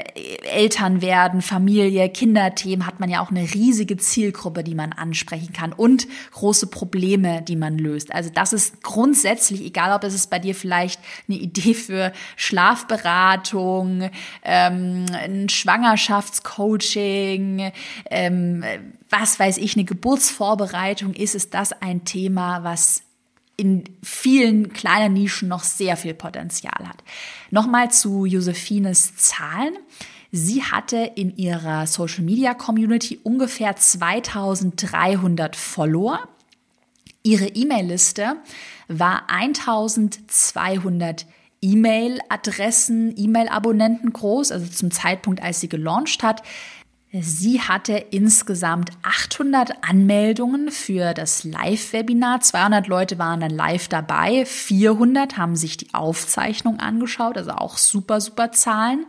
Elternwerden, 0.43 1.43
Familie, 1.43 2.09
Kinderthemen, 2.09 2.85
hat 2.87 2.99
man 2.99 3.09
ja 3.09 3.21
auch 3.21 3.31
eine 3.31 3.43
riesige 3.43 3.97
Zielgruppe, 3.97 4.65
die 4.65 4.75
man 4.75 4.93
ansprechen 4.93 5.53
kann 5.53 5.73
und 5.73 6.09
große 6.33 6.67
Probleme, 6.67 7.43
die 7.43 7.55
man 7.55 7.79
löst. 7.79 8.13
Also 8.13 8.31
das 8.35 8.53
ist 8.53 8.83
grundsätzlich, 8.83 9.63
egal 9.63 9.95
ob 9.95 10.03
es 10.03 10.13
ist 10.13 10.29
bei 10.29 10.41
dir 10.41 10.57
vielleicht 10.57 11.01
eine 11.29 11.39
Idee 11.39 11.75
für 11.75 12.13
Schlafberatung, 12.35 14.11
ähm, 14.43 15.07
ein 15.13 15.49
Schwangerschaftscoaching, 15.49 17.71
ähm, 18.11 18.65
was 19.09 19.39
weiß 19.39 19.59
ich, 19.59 19.77
eine 19.77 19.85
Geburtsvorbereitung, 19.85 21.15
ist 21.15 21.37
es 21.37 21.49
das 21.49 21.71
ein 21.81 22.05
Thema, 22.05 22.65
was 22.65 23.06
in 23.57 23.85
vielen 24.03 24.73
kleinen 24.73 25.15
Nischen 25.15 25.49
noch 25.49 25.65
sehr 25.65 25.97
viel 25.97 26.15
Potenzial 26.15 26.87
hat. 26.87 27.03
Nochmal 27.51 27.91
zu 27.91 28.27
Josephines 28.27 29.17
Zahlen. 29.17 29.77
Sie 30.33 30.63
hatte 30.63 31.13
in 31.15 31.37
ihrer 31.37 31.87
Social 31.87 32.23
Media 32.25 32.53
Community 32.55 33.19
ungefähr 33.23 33.77
2300 33.77 35.57
Follower. 35.57 36.29
Ihre 37.23 37.47
E-Mail-Liste 37.47 38.37
war 38.89 39.31
1200 39.31 41.27
E-Mail-Adressen, 41.63 43.15
E-Mail-Abonnenten 43.17 44.13
groß, 44.13 44.53
also 44.53 44.67
zum 44.67 44.91
Zeitpunkt, 44.91 45.43
als 45.43 45.61
sie 45.61 45.69
gelauncht 45.69 46.23
hat. 46.23 46.43
Sie 47.13 47.61
hatte 47.61 47.95
insgesamt 48.11 48.91
800 49.03 49.85
Anmeldungen 49.89 50.71
für 50.71 51.15
das 51.15 51.45
Live-Webinar. 51.45 52.41
200 52.41 52.89
Leute 52.89 53.19
waren 53.19 53.41
dann 53.41 53.51
live 53.51 53.89
dabei. 53.89 54.45
400 54.45 55.39
haben 55.39 55.55
sich 55.55 55.77
die 55.77 55.95
Aufzeichnung 55.95 56.81
angeschaut, 56.81 57.39
also 57.39 57.53
auch 57.53 57.79
super, 57.79 58.21
super 58.21 58.51
Zahlen. 58.51 59.07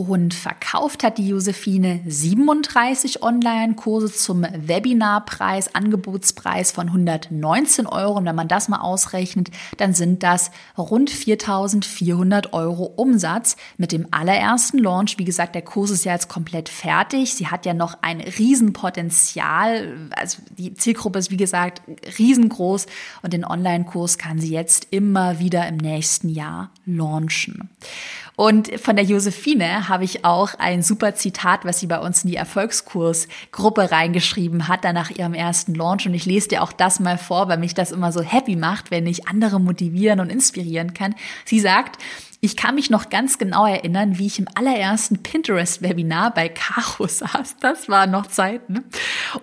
Und 0.00 0.32
verkauft 0.32 1.04
hat 1.04 1.18
die 1.18 1.28
Josephine 1.28 2.00
37 2.06 3.22
Online-Kurse 3.22 4.10
zum 4.10 4.46
Webinarpreis, 4.50 5.74
Angebotspreis 5.74 6.72
von 6.72 6.86
119 6.86 7.86
Euro. 7.86 8.16
Und 8.16 8.24
wenn 8.24 8.34
man 8.34 8.48
das 8.48 8.70
mal 8.70 8.80
ausrechnet, 8.80 9.50
dann 9.76 9.92
sind 9.92 10.22
das 10.22 10.52
rund 10.78 11.10
4.400 11.10 12.54
Euro 12.54 12.84
Umsatz 12.96 13.56
mit 13.76 13.92
dem 13.92 14.06
allerersten 14.10 14.78
Launch. 14.78 15.18
Wie 15.18 15.26
gesagt, 15.26 15.54
der 15.54 15.60
Kurs 15.60 15.90
ist 15.90 16.06
ja 16.06 16.14
jetzt 16.14 16.30
komplett 16.30 16.70
fertig. 16.70 17.34
Sie 17.34 17.48
hat 17.48 17.66
ja 17.66 17.74
noch 17.74 17.98
ein 18.00 18.22
Riesenpotenzial. 18.22 20.08
Also 20.16 20.38
die 20.56 20.72
Zielgruppe 20.72 21.18
ist, 21.18 21.30
wie 21.30 21.36
gesagt, 21.36 21.82
riesengroß. 22.18 22.86
Und 23.20 23.34
den 23.34 23.44
Online-Kurs 23.44 24.16
kann 24.16 24.40
sie 24.40 24.50
jetzt 24.50 24.86
immer 24.92 25.40
wieder 25.40 25.68
im 25.68 25.76
nächsten 25.76 26.30
Jahr 26.30 26.70
launchen. 26.86 27.68
Und 28.40 28.80
von 28.80 28.96
der 28.96 29.04
Josephine 29.04 29.90
habe 29.90 30.04
ich 30.04 30.24
auch 30.24 30.54
ein 30.54 30.80
super 30.82 31.14
Zitat, 31.14 31.66
was 31.66 31.78
sie 31.78 31.86
bei 31.86 31.98
uns 31.98 32.24
in 32.24 32.30
die 32.30 32.36
Erfolgskursgruppe 32.36 33.92
reingeschrieben 33.92 34.66
hat, 34.66 34.82
dann 34.84 34.94
nach 34.94 35.10
ihrem 35.10 35.34
ersten 35.34 35.74
Launch. 35.74 36.06
Und 36.06 36.14
ich 36.14 36.24
lese 36.24 36.48
dir 36.48 36.62
auch 36.62 36.72
das 36.72 37.00
mal 37.00 37.18
vor, 37.18 37.48
weil 37.48 37.58
mich 37.58 37.74
das 37.74 37.92
immer 37.92 38.12
so 38.12 38.22
happy 38.22 38.56
macht, 38.56 38.90
wenn 38.90 39.06
ich 39.06 39.28
andere 39.28 39.60
motivieren 39.60 40.20
und 40.20 40.32
inspirieren 40.32 40.94
kann. 40.94 41.14
Sie 41.44 41.60
sagt, 41.60 41.98
ich 42.42 42.56
kann 42.56 42.74
mich 42.74 42.88
noch 42.88 43.10
ganz 43.10 43.36
genau 43.36 43.66
erinnern, 43.66 44.18
wie 44.18 44.26
ich 44.26 44.38
im 44.38 44.48
allerersten 44.54 45.22
Pinterest-Webinar 45.22 46.32
bei 46.32 46.48
Caro 46.48 47.06
saß. 47.08 47.56
Das 47.60 47.88
war 47.90 48.06
noch 48.06 48.26
Zeit, 48.26 48.70
ne? 48.70 48.82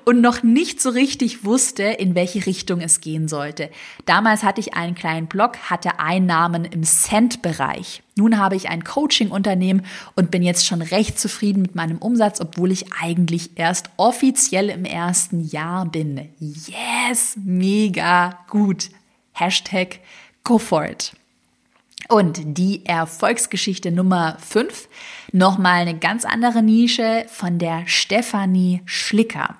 Und 0.03 0.21
noch 0.21 0.41
nicht 0.41 0.81
so 0.81 0.89
richtig 0.89 1.45
wusste, 1.45 1.83
in 1.83 2.15
welche 2.15 2.47
Richtung 2.47 2.81
es 2.81 2.99
gehen 2.99 3.27
sollte. 3.27 3.69
Damals 4.05 4.41
hatte 4.41 4.61
ich 4.61 4.73
einen 4.73 4.95
kleinen 4.95 5.27
Blog, 5.27 5.57
hatte 5.69 5.99
Einnahmen 5.99 6.65
im 6.65 6.83
Cent-Bereich. 6.83 8.01
Nun 8.15 8.39
habe 8.39 8.55
ich 8.55 8.69
ein 8.69 8.83
Coaching-Unternehmen 8.83 9.85
und 10.15 10.31
bin 10.31 10.41
jetzt 10.41 10.65
schon 10.65 10.81
recht 10.81 11.19
zufrieden 11.19 11.61
mit 11.61 11.75
meinem 11.75 11.99
Umsatz, 11.99 12.41
obwohl 12.41 12.71
ich 12.71 12.91
eigentlich 12.99 13.51
erst 13.59 13.91
offiziell 13.97 14.69
im 14.69 14.85
ersten 14.85 15.47
Jahr 15.47 15.85
bin. 15.85 16.29
Yes, 16.39 17.37
mega 17.43 18.39
gut. 18.49 18.89
Hashtag 19.33 19.99
go 20.43 20.57
for 20.57 20.83
it. 20.83 21.16
Und 22.09 22.39
die 22.57 22.85
Erfolgsgeschichte 22.85 23.91
Nummer 23.91 24.37
5, 24.39 24.87
nochmal 25.33 25.81
eine 25.81 25.97
ganz 25.97 26.23
andere 26.23 26.63
Nische 26.63 27.25
von 27.27 27.59
der 27.59 27.85
Stefanie 27.85 28.81
Schlicker. 28.85 29.57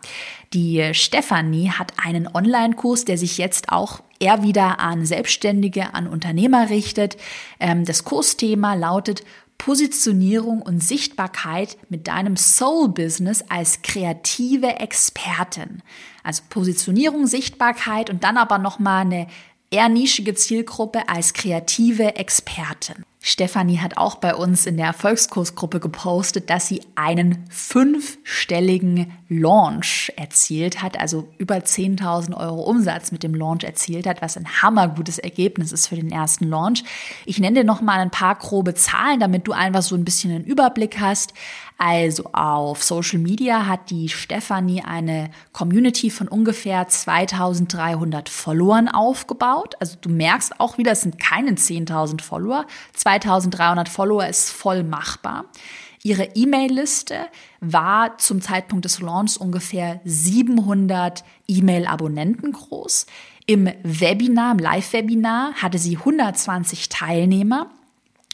Die 0.53 0.93
Stefanie 0.93 1.71
hat 1.71 1.93
einen 2.01 2.27
Online-Kurs, 2.33 3.03
der 3.03 3.17
sich 3.17 3.37
jetzt 3.37 3.69
auch 3.69 4.01
eher 4.19 4.43
wieder 4.43 4.79
an 4.79 5.05
Selbstständige, 5.05 5.93
an 5.93 6.07
Unternehmer 6.07 6.69
richtet. 6.69 7.17
Ähm, 7.59 7.83
das 7.83 8.05
Kursthema 8.05 8.75
lautet 8.75 9.23
Positionierung 9.57 10.61
und 10.61 10.81
Sichtbarkeit 10.81 11.77
mit 11.89 12.07
deinem 12.07 12.37
Soul-Business 12.37 13.43
als 13.49 13.81
kreative 13.81 14.79
Expertin. 14.79 15.81
Also 16.23 16.43
Positionierung, 16.49 17.27
Sichtbarkeit 17.27 18.09
und 18.09 18.23
dann 18.23 18.37
aber 18.37 18.59
nochmal 18.59 19.01
eine 19.01 19.27
eher 19.69 19.89
nischige 19.89 20.33
Zielgruppe 20.33 21.09
als 21.09 21.33
kreative 21.33 22.15
Expertin. 22.15 23.05
Stefanie 23.19 23.79
hat 23.79 23.97
auch 23.97 24.15
bei 24.15 24.35
uns 24.35 24.65
in 24.65 24.77
der 24.77 24.85
Erfolgskursgruppe 24.85 25.81
gepostet, 25.81 26.49
dass 26.49 26.67
sie 26.67 26.81
einen 26.95 27.43
fünfstelligen 27.49 29.11
Launch 29.27 30.13
erzielt 30.15 30.81
hat, 30.81 30.97
also 30.97 31.27
über 31.37 31.55
10.000 31.55 32.37
Euro 32.37 32.61
Umsatz 32.61 33.11
mit 33.11 33.23
dem 33.23 33.35
Launch 33.35 33.65
erzielt 33.65 34.07
hat, 34.07 34.21
was 34.21 34.37
ein 34.37 34.61
hammergutes 34.61 35.17
Ergebnis 35.17 35.73
ist 35.73 35.87
für 35.87 35.97
den 35.97 36.09
ersten 36.09 36.47
Launch. 36.47 36.85
Ich 37.25 37.39
nenne 37.39 37.59
dir 37.59 37.65
noch 37.65 37.81
mal 37.81 37.99
ein 37.99 38.11
paar 38.11 38.35
grobe 38.35 38.75
Zahlen, 38.75 39.19
damit 39.19 39.45
du 39.47 39.51
einfach 39.51 39.81
so 39.81 39.95
ein 39.95 40.05
bisschen 40.05 40.31
einen 40.31 40.45
Überblick 40.45 40.99
hast. 41.01 41.33
Also 41.77 42.31
auf 42.33 42.83
Social 42.83 43.19
Media 43.19 43.67
hat 43.67 43.91
die 43.91 44.09
Stefanie 44.09 44.81
eine 44.81 45.29
Community 45.53 46.09
von 46.09 46.27
ungefähr 46.27 46.87
2300 46.87 48.29
Followern 48.29 48.89
aufgebaut. 48.89 49.75
Also 49.79 49.95
du 50.01 50.09
merkst 50.09 50.59
auch 50.59 50.79
wieder, 50.79 50.93
es 50.93 51.01
sind 51.01 51.19
keine 51.19 51.51
10.000 51.51 52.21
Follower. 52.21 52.65
2300 52.93 53.89
Follower 53.89 54.25
ist 54.27 54.49
voll 54.49 54.83
machbar. 54.83 55.45
Ihre 56.03 56.29
E-Mail-Liste 56.35 57.27
war 57.59 58.17
zum 58.17 58.41
Zeitpunkt 58.41 58.85
des 58.85 58.99
Launches 59.01 59.37
ungefähr 59.37 59.99
700 60.03 61.23
E-Mail-Abonnenten 61.47 62.53
groß. 62.53 63.05
Im 63.45 63.69
Webinar, 63.83 64.53
im 64.53 64.59
Live-Webinar 64.59 65.53
hatte 65.53 65.77
sie 65.77 65.97
120 65.97 66.89
Teilnehmer. 66.89 67.69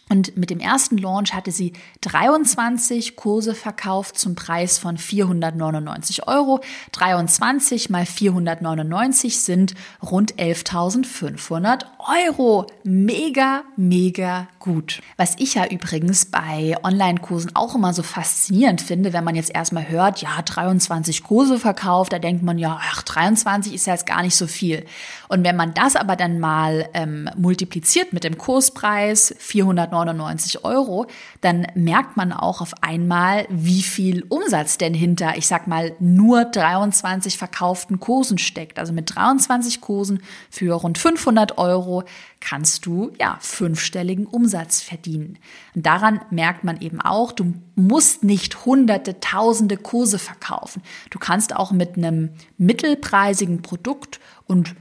Und 0.09 0.35
mit 0.37 0.49
dem 0.49 0.59
ersten 0.59 0.97
Launch 0.97 1.33
hatte 1.33 1.51
sie 1.51 1.73
23 2.01 3.15
Kurse 3.15 3.55
verkauft 3.55 4.17
zum 4.17 4.35
Preis 4.35 4.77
von 4.77 4.97
499 4.97 6.27
Euro. 6.27 6.59
23 6.91 7.89
mal 7.89 8.05
499 8.05 9.39
sind 9.39 9.75
rund 10.01 10.35
11.500 10.35 11.85
Euro. 12.07 12.67
Mega, 12.83 13.63
mega 13.75 14.47
gut. 14.59 15.01
Was 15.17 15.35
ich 15.39 15.55
ja 15.55 15.65
übrigens 15.65 16.25
bei 16.25 16.75
Online-Kursen 16.83 17.55
auch 17.55 17.75
immer 17.75 17.93
so 17.93 18.03
faszinierend 18.03 18.81
finde, 18.81 19.13
wenn 19.13 19.23
man 19.23 19.35
jetzt 19.35 19.53
erstmal 19.53 19.89
hört, 19.89 20.21
ja, 20.21 20.41
23 20.41 21.23
Kurse 21.23 21.59
verkauft, 21.59 22.13
da 22.13 22.19
denkt 22.19 22.43
man 22.43 22.57
ja, 22.57 22.79
ach, 22.81 23.01
23 23.01 23.73
ist 23.73 23.87
ja 23.87 23.93
jetzt 23.93 24.05
gar 24.05 24.21
nicht 24.21 24.35
so 24.35 24.47
viel. 24.47 24.85
Und 25.27 25.43
wenn 25.43 25.55
man 25.55 25.73
das 25.73 25.95
aber 25.95 26.15
dann 26.15 26.39
mal 26.39 26.87
ähm, 26.93 27.29
multipliziert 27.35 28.13
mit 28.13 28.23
dem 28.23 28.37
Kurspreis 28.37 29.33
499 29.39 30.03
99 30.13 30.65
Euro, 30.65 31.07
dann 31.41 31.67
merkt 31.75 32.17
man 32.17 32.31
auch 32.31 32.61
auf 32.61 32.73
einmal, 32.81 33.45
wie 33.49 33.81
viel 33.81 34.25
Umsatz 34.29 34.77
denn 34.77 34.93
hinter, 34.93 35.37
ich 35.37 35.47
sag 35.47 35.67
mal, 35.67 35.93
nur 35.99 36.45
23 36.45 37.37
verkauften 37.37 37.99
Kursen 37.99 38.37
steckt. 38.37 38.79
Also 38.79 38.93
mit 38.93 39.15
23 39.15 39.81
Kursen 39.81 40.21
für 40.49 40.73
rund 40.75 40.97
500 40.97 41.57
Euro 41.57 41.92
kannst 42.39 42.85
du 42.85 43.11
ja 43.19 43.37
fünfstelligen 43.39 44.25
Umsatz 44.25 44.81
verdienen. 44.81 45.37
Und 45.75 45.85
daran 45.85 46.21
merkt 46.31 46.63
man 46.63 46.81
eben 46.81 46.99
auch, 46.99 47.31
du 47.31 47.53
musst 47.75 48.23
nicht 48.23 48.65
hunderte, 48.65 49.19
tausende 49.19 49.77
Kurse 49.77 50.17
verkaufen. 50.17 50.81
Du 51.11 51.19
kannst 51.19 51.55
auch 51.55 51.71
mit 51.71 51.97
einem 51.97 52.31
mittelpreisigen 52.57 53.61
Produkt 53.61 54.19
und 54.47 54.75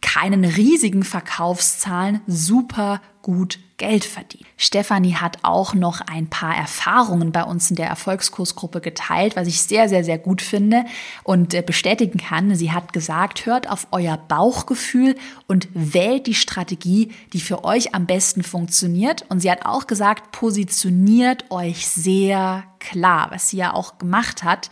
keinen 0.00 0.44
riesigen 0.44 1.02
Verkaufszahlen 1.02 2.20
super 2.26 3.00
gut 3.22 3.58
Geld 3.76 4.04
verdienen. 4.04 4.46
Stefanie 4.56 5.16
hat 5.16 5.38
auch 5.42 5.74
noch 5.74 6.00
ein 6.00 6.28
paar 6.28 6.56
Erfahrungen 6.56 7.32
bei 7.32 7.42
uns 7.42 7.68
in 7.68 7.76
der 7.76 7.88
Erfolgskursgruppe 7.88 8.80
geteilt, 8.80 9.36
was 9.36 9.48
ich 9.48 9.60
sehr, 9.60 9.88
sehr, 9.88 10.04
sehr 10.04 10.16
gut 10.16 10.40
finde 10.40 10.84
und 11.24 11.52
äh, 11.52 11.60
bestätigen 11.60 12.18
kann. 12.18 12.54
Sie 12.54 12.72
hat 12.72 12.92
gesagt, 12.92 13.44
hört 13.44 13.68
auf 13.68 13.88
euer 13.90 14.16
Bauchgefühl 14.16 15.16
und 15.46 15.68
wählt 15.74 16.26
die 16.26 16.34
Strategie, 16.34 17.12
die 17.32 17.40
für 17.40 17.64
euch 17.64 17.94
am 17.94 18.06
besten 18.06 18.42
funktioniert. 18.42 19.26
Und 19.28 19.40
sie 19.40 19.50
hat 19.50 19.66
auch 19.66 19.86
gesagt, 19.86 20.32
positioniert 20.32 21.50
euch 21.50 21.86
sehr 21.86 22.64
klar, 22.78 23.28
was 23.30 23.50
sie 23.50 23.58
ja 23.58 23.74
auch 23.74 23.98
gemacht 23.98 24.42
hat. 24.42 24.70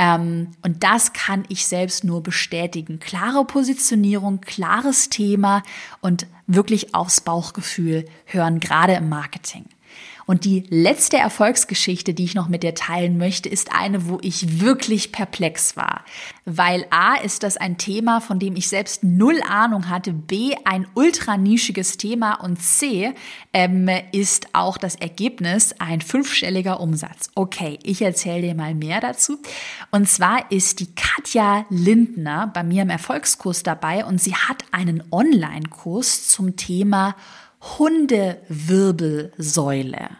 Ähm, 0.00 0.48
und 0.62 0.82
das 0.82 1.12
kann 1.12 1.44
ich 1.50 1.66
selbst 1.66 2.04
nur 2.04 2.22
bestätigen. 2.22 3.00
Klare 3.00 3.44
Positionierung, 3.44 4.40
klares 4.40 5.10
Thema 5.10 5.62
und 6.00 6.26
wirklich 6.46 6.94
aufs 6.94 7.20
Bauchgefühl 7.20 8.06
hören, 8.24 8.60
gerade 8.60 8.94
im 8.94 9.10
Marketing. 9.10 9.66
Und 10.30 10.44
die 10.44 10.62
letzte 10.70 11.16
Erfolgsgeschichte, 11.16 12.14
die 12.14 12.22
ich 12.22 12.36
noch 12.36 12.46
mit 12.46 12.62
dir 12.62 12.76
teilen 12.76 13.18
möchte, 13.18 13.48
ist 13.48 13.74
eine, 13.74 14.06
wo 14.06 14.20
ich 14.22 14.60
wirklich 14.60 15.10
perplex 15.10 15.76
war. 15.76 16.04
Weil 16.44 16.86
A 16.90 17.16
ist 17.16 17.42
das 17.42 17.56
ein 17.56 17.78
Thema, 17.78 18.20
von 18.20 18.38
dem 18.38 18.54
ich 18.54 18.68
selbst 18.68 19.02
null 19.02 19.40
Ahnung 19.48 19.88
hatte, 19.88 20.12
B 20.12 20.54
ein 20.64 20.86
ultra 20.94 21.36
nischiges 21.36 21.96
Thema 21.96 22.34
und 22.34 22.62
C 22.62 23.12
ähm, 23.52 23.90
ist 24.12 24.46
auch 24.52 24.78
das 24.78 24.94
Ergebnis 24.94 25.74
ein 25.80 26.00
fünfstelliger 26.00 26.78
Umsatz. 26.78 27.30
Okay, 27.34 27.80
ich 27.82 28.00
erzähle 28.00 28.42
dir 28.42 28.54
mal 28.54 28.76
mehr 28.76 29.00
dazu. 29.00 29.36
Und 29.90 30.08
zwar 30.08 30.48
ist 30.52 30.78
die 30.78 30.94
Katja 30.94 31.66
Lindner 31.70 32.52
bei 32.54 32.62
mir 32.62 32.82
im 32.82 32.90
Erfolgskurs 32.90 33.64
dabei 33.64 34.04
und 34.04 34.20
sie 34.20 34.36
hat 34.36 34.62
einen 34.70 35.02
Online-Kurs 35.10 36.28
zum 36.28 36.54
Thema 36.54 37.16
Hundewirbelsäule. 37.78 40.19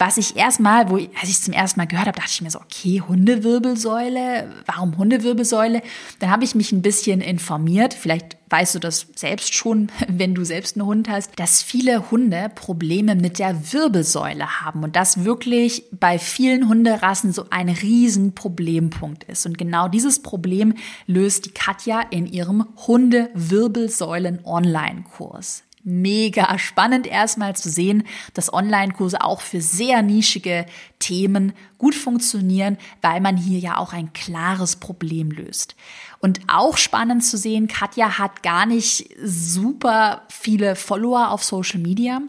Was 0.00 0.16
ich 0.16 0.34
erstmal, 0.34 0.88
wo 0.88 0.96
ich, 0.96 1.10
als 1.20 1.24
ich 1.24 1.36
es 1.36 1.42
zum 1.42 1.52
ersten 1.52 1.78
Mal 1.78 1.84
gehört 1.84 2.06
habe, 2.06 2.18
dachte 2.18 2.30
ich 2.32 2.40
mir 2.40 2.50
so, 2.50 2.58
okay, 2.58 3.02
Hundewirbelsäule, 3.06 4.50
warum 4.64 4.96
Hundewirbelsäule? 4.96 5.82
Dann 6.20 6.30
habe 6.30 6.42
ich 6.42 6.54
mich 6.54 6.72
ein 6.72 6.80
bisschen 6.80 7.20
informiert, 7.20 7.92
vielleicht 7.92 8.38
weißt 8.48 8.76
du 8.76 8.78
das 8.78 9.08
selbst 9.14 9.54
schon, 9.54 9.92
wenn 10.08 10.34
du 10.34 10.42
selbst 10.42 10.78
einen 10.78 10.86
Hund 10.86 11.10
hast, 11.10 11.38
dass 11.38 11.62
viele 11.62 12.10
Hunde 12.10 12.50
Probleme 12.54 13.14
mit 13.14 13.38
der 13.38 13.74
Wirbelsäule 13.74 14.62
haben 14.62 14.84
und 14.84 14.96
das 14.96 15.26
wirklich 15.26 15.84
bei 15.92 16.18
vielen 16.18 16.66
Hunderassen 16.66 17.34
so 17.34 17.44
ein 17.50 17.68
riesen 17.68 18.34
Problempunkt 18.34 19.24
ist. 19.24 19.44
Und 19.44 19.58
genau 19.58 19.86
dieses 19.86 20.22
Problem 20.22 20.72
löst 21.06 21.44
die 21.44 21.50
Katja 21.50 22.00
in 22.00 22.24
ihrem 22.24 22.64
Hundewirbelsäulen-Online-Kurs. 22.86 25.64
Mega 25.82 26.58
spannend 26.58 27.06
erstmal 27.06 27.56
zu 27.56 27.70
sehen, 27.70 28.04
dass 28.34 28.52
Online-Kurse 28.52 29.22
auch 29.22 29.40
für 29.40 29.60
sehr 29.60 30.02
nischige 30.02 30.66
Themen 30.98 31.52
gut 31.78 31.94
funktionieren, 31.94 32.76
weil 33.00 33.20
man 33.20 33.36
hier 33.36 33.58
ja 33.58 33.78
auch 33.78 33.92
ein 33.92 34.12
klares 34.12 34.76
Problem 34.76 35.30
löst. 35.30 35.76
Und 36.20 36.40
auch 36.48 36.76
spannend 36.76 37.24
zu 37.24 37.38
sehen, 37.38 37.66
Katja 37.66 38.18
hat 38.18 38.42
gar 38.42 38.66
nicht 38.66 39.08
super 39.22 40.22
viele 40.28 40.76
Follower 40.76 41.30
auf 41.30 41.42
Social 41.42 41.80
Media. 41.80 42.20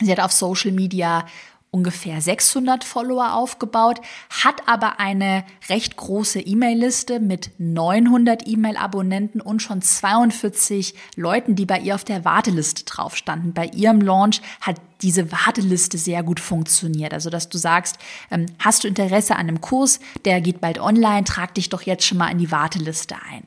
Sie 0.00 0.10
hat 0.10 0.20
auf 0.20 0.32
Social 0.32 0.72
Media 0.72 1.26
ungefähr 1.72 2.20
600 2.20 2.84
Follower 2.84 3.34
aufgebaut, 3.34 4.00
hat 4.28 4.68
aber 4.68 5.00
eine 5.00 5.42
recht 5.70 5.96
große 5.96 6.38
E-Mail-Liste 6.38 7.18
mit 7.18 7.50
900 7.58 8.46
E-Mail-Abonnenten 8.46 9.40
und 9.40 9.62
schon 9.62 9.80
42 9.80 10.94
Leuten, 11.16 11.56
die 11.56 11.64
bei 11.64 11.80
ihr 11.80 11.94
auf 11.94 12.04
der 12.04 12.26
Warteliste 12.26 12.84
drauf 12.84 13.16
standen. 13.16 13.54
Bei 13.54 13.66
ihrem 13.66 14.02
Launch 14.02 14.42
hat 14.60 14.76
diese 15.00 15.32
Warteliste 15.32 15.96
sehr 15.96 16.22
gut 16.22 16.40
funktioniert. 16.40 17.14
Also, 17.14 17.30
dass 17.30 17.48
du 17.48 17.56
sagst, 17.56 17.96
ähm, 18.30 18.46
hast 18.58 18.84
du 18.84 18.88
Interesse 18.88 19.34
an 19.34 19.48
einem 19.48 19.62
Kurs, 19.62 19.98
der 20.26 20.42
geht 20.42 20.60
bald 20.60 20.78
online, 20.78 21.24
trag 21.24 21.54
dich 21.54 21.70
doch 21.70 21.82
jetzt 21.82 22.04
schon 22.06 22.18
mal 22.18 22.30
in 22.30 22.38
die 22.38 22.52
Warteliste 22.52 23.16
ein. 23.30 23.44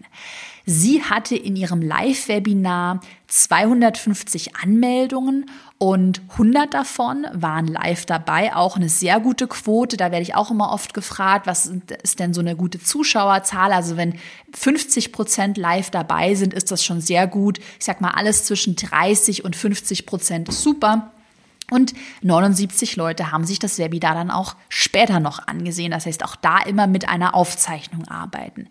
Sie 0.66 1.04
hatte 1.04 1.36
in 1.36 1.56
ihrem 1.56 1.82
Live-Webinar 1.82 3.00
250 3.28 4.56
Anmeldungen 4.56 5.46
und 5.78 6.22
100 6.32 6.74
davon 6.74 7.28
waren 7.34 7.68
live 7.68 8.06
dabei, 8.06 8.56
auch 8.56 8.76
eine 8.76 8.90
sehr 8.90 9.20
gute 9.20 9.48
Quote. 9.48 9.98
Da 9.98 10.12
werde 10.12 10.24
ich 10.24 10.34
auch 10.34 10.50
immer 10.50 10.72
oft 10.72 10.94
gefragt, 10.94 11.46
was 11.46 11.72
ist 12.02 12.20
denn 12.20 12.34
so 12.34 12.42
eine 12.42 12.56
gute 12.56 12.82
Zuschauerzahl? 12.82 13.74
Also 13.74 13.96
wenn 13.96 14.16
50 14.54 15.12
Prozent 15.12 15.58
live 15.58 15.92
dabei 15.92 16.34
sind, 16.34 16.54
ist 16.54 16.72
das 16.72 16.84
schon 16.84 17.02
sehr 17.02 17.28
gut. 17.28 17.60
Ich 17.78 17.86
sag 17.86 18.02
mal, 18.02 18.12
alles 18.12 18.46
zwischen 18.46 18.76
30 18.76 19.46
und 19.46 19.56
50 19.56 20.06
Prozent 20.06 20.50
ist 20.50 20.64
super. 20.64 21.12
Und 21.72 21.94
79 22.22 22.96
Leute 22.96 23.32
haben 23.32 23.46
sich 23.46 23.58
das 23.58 23.80
Webinar 23.80 24.14
dann 24.14 24.30
auch 24.30 24.56
später 24.70 25.20
noch 25.20 25.48
angesehen. 25.48 25.92
Das 25.92 26.06
heißt, 26.06 26.24
auch 26.24 26.36
da 26.36 26.60
immer 26.60 26.86
mit 26.86 27.10
einer 27.10 27.34
Aufzeichnung 27.34 28.08
arbeiten. 28.08 28.68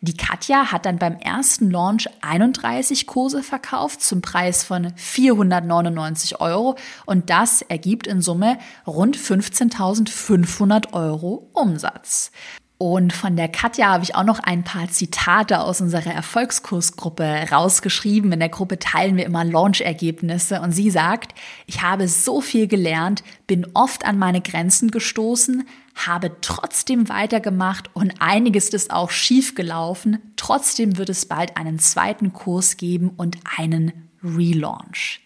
Die 0.00 0.16
Katja 0.16 0.72
hat 0.72 0.86
dann 0.86 0.98
beim 0.98 1.16
ersten 1.18 1.70
Launch 1.70 2.08
31 2.22 3.06
Kurse 3.06 3.42
verkauft 3.42 4.00
zum 4.00 4.22
Preis 4.22 4.64
von 4.64 4.92
499 4.96 6.40
Euro. 6.40 6.76
Und 7.04 7.28
das 7.28 7.60
ergibt 7.60 8.06
in 8.06 8.22
Summe 8.22 8.58
rund 8.86 9.18
15.500 9.18 10.94
Euro 10.94 11.50
Umsatz. 11.52 12.32
Und 12.80 13.12
von 13.12 13.34
der 13.34 13.48
Katja 13.48 13.88
habe 13.88 14.04
ich 14.04 14.14
auch 14.14 14.22
noch 14.22 14.38
ein 14.38 14.62
paar 14.62 14.88
Zitate 14.88 15.58
aus 15.58 15.80
unserer 15.80 16.14
Erfolgskursgruppe 16.14 17.48
rausgeschrieben. 17.50 18.30
In 18.30 18.38
der 18.38 18.50
Gruppe 18.50 18.78
teilen 18.78 19.16
wir 19.16 19.26
immer 19.26 19.44
Launch-Ergebnisse 19.44 20.60
und 20.60 20.70
sie 20.70 20.88
sagt, 20.90 21.34
ich 21.66 21.82
habe 21.82 22.06
so 22.06 22.40
viel 22.40 22.68
gelernt, 22.68 23.24
bin 23.48 23.66
oft 23.74 24.06
an 24.06 24.16
meine 24.16 24.40
Grenzen 24.40 24.92
gestoßen, 24.92 25.66
habe 25.96 26.36
trotzdem 26.40 27.08
weitergemacht 27.08 27.90
und 27.94 28.14
einiges 28.20 28.68
ist 28.68 28.92
auch 28.92 29.10
schief 29.10 29.56
gelaufen. 29.56 30.18
Trotzdem 30.36 30.98
wird 30.98 31.08
es 31.08 31.26
bald 31.26 31.56
einen 31.56 31.80
zweiten 31.80 32.32
Kurs 32.32 32.76
geben 32.76 33.10
und 33.16 33.38
einen 33.58 34.08
Relaunch. 34.22 35.20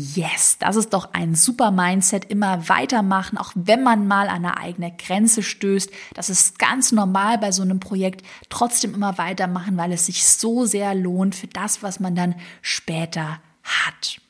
Yes, 0.00 0.58
das 0.60 0.76
ist 0.76 0.92
doch 0.92 1.12
ein 1.12 1.34
super 1.34 1.72
Mindset, 1.72 2.26
immer 2.26 2.68
weitermachen, 2.68 3.36
auch 3.36 3.50
wenn 3.56 3.82
man 3.82 4.06
mal 4.06 4.28
an 4.28 4.44
eine 4.44 4.56
eigene 4.56 4.94
Grenze 4.96 5.42
stößt. 5.42 5.90
Das 6.14 6.30
ist 6.30 6.60
ganz 6.60 6.92
normal 6.92 7.38
bei 7.38 7.50
so 7.50 7.62
einem 7.62 7.80
Projekt. 7.80 8.24
Trotzdem 8.48 8.94
immer 8.94 9.18
weitermachen, 9.18 9.76
weil 9.76 9.90
es 9.90 10.06
sich 10.06 10.24
so 10.24 10.66
sehr 10.66 10.94
lohnt 10.94 11.34
für 11.34 11.48
das, 11.48 11.82
was 11.82 11.98
man 11.98 12.14
dann 12.14 12.36
später 12.62 13.40
hat. 13.64 14.20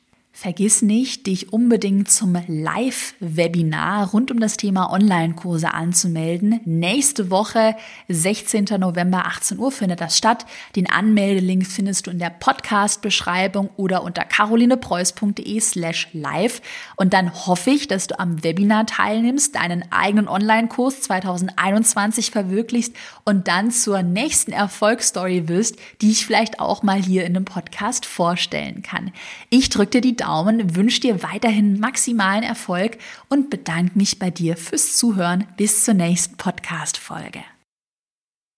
Vergiss 0.41 0.83
nicht, 0.83 1.27
dich 1.27 1.53
unbedingt 1.53 2.09
zum 2.09 2.37
Live-Webinar 2.47 4.11
rund 4.11 4.31
um 4.31 4.39
das 4.39 4.57
Thema 4.57 4.93
Online-Kurse 4.93 5.75
anzumelden. 5.75 6.61
Nächste 6.65 7.33
Woche, 7.33 7.75
16. 8.07 8.67
November, 8.79 9.27
18 9.27 9.59
Uhr 9.59 9.73
findet 9.73 10.01
das 10.01 10.17
statt. 10.17 10.47
Den 10.77 10.89
Anmeldelink 10.89 11.67
findest 11.67 12.07
du 12.07 12.13
in 12.13 12.21
der 12.21 12.31
Podcast-Beschreibung 12.31 13.71
oder 13.77 14.05
unter 14.05 14.25
carolinepreuß.de 14.25 15.59
slash 15.59 16.07
live. 16.13 16.63
Und 16.95 17.15
dann 17.15 17.35
hoffe 17.35 17.71
ich, 17.71 17.89
dass 17.89 18.07
du 18.07 18.21
am 18.21 18.45
Webinar 18.45 18.87
teilnimmst, 18.87 19.57
deinen 19.57 19.91
eigenen 19.91 20.29
Online-Kurs 20.29 21.01
2021 21.01 22.31
verwirklichst 22.31 22.95
und 23.25 23.49
dann 23.49 23.73
zur 23.73 24.05
nächsten 24.05 24.53
Erfolgsstory 24.53 25.49
wirst, 25.49 25.75
die 26.01 26.13
ich 26.13 26.25
vielleicht 26.25 26.61
auch 26.61 26.85
mal 26.85 27.03
hier 27.03 27.27
in 27.27 27.35
einem 27.35 27.45
Podcast 27.45 28.07
vorstellen 28.07 28.83
kann. 28.83 29.11
Ich 29.51 29.69
drücke 29.71 29.91
dir 29.91 30.01
die 30.01 30.15
Daumen 30.15 30.28
Daumen, 30.29 30.77
wünsche 30.77 31.01
dir 31.01 31.23
weiterhin 31.23 31.81
maximalen 31.81 32.43
Erfolg 32.43 32.99
und 33.31 33.49
bedanke 33.49 33.97
mich 33.97 34.19
bei 34.19 34.29
dir 34.29 34.59
fürs 34.59 34.95
Zuhören. 34.95 35.47
Bis 35.57 35.85
zur 35.85 35.95
nächsten 35.95 36.37
Podcast-Folge. 36.37 37.41